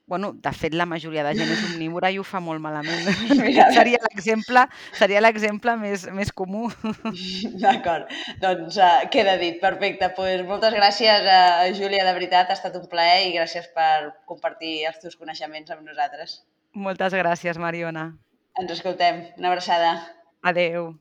Bueno, 0.06 0.34
de 0.34 0.52
fet, 0.52 0.74
la 0.74 0.84
majoria 0.84 1.22
de 1.24 1.30
gent 1.38 1.48
és 1.48 1.62
omnívora 1.64 2.10
i 2.12 2.18
ho 2.20 2.24
fa 2.28 2.40
molt 2.44 2.60
malament. 2.60 3.06
Mira, 3.40 3.70
seria 3.72 4.00
l'exemple 4.04 4.66
seria 4.98 5.22
l'exemple 5.22 5.76
més, 5.80 6.04
més 6.12 6.32
comú. 6.36 6.66
D'acord, 7.62 8.10
doncs 8.42 8.76
uh, 8.76 9.06
queda 9.14 9.38
dit, 9.40 9.56
perfecte. 9.62 10.10
Pues 10.18 10.44
moltes 10.48 10.76
gràcies, 10.76 11.24
uh, 11.24 11.70
Júlia, 11.78 12.04
de 12.04 12.12
veritat, 12.18 12.52
ha 12.52 12.58
estat 12.58 12.76
un 12.80 12.84
plaer 12.90 13.30
i 13.30 13.32
gràcies 13.38 13.70
per 13.72 14.12
compartir 14.28 14.82
els 14.90 15.00
teus 15.00 15.16
coneixements 15.16 15.72
amb 15.72 15.88
nosaltres. 15.88 16.42
Moltes 16.74 17.16
gràcies, 17.16 17.56
Mariona. 17.62 18.10
Ens 18.60 18.76
escoltem. 18.76 19.24
Una 19.40 19.54
abraçada. 19.54 19.96
Adeu. 20.44 20.92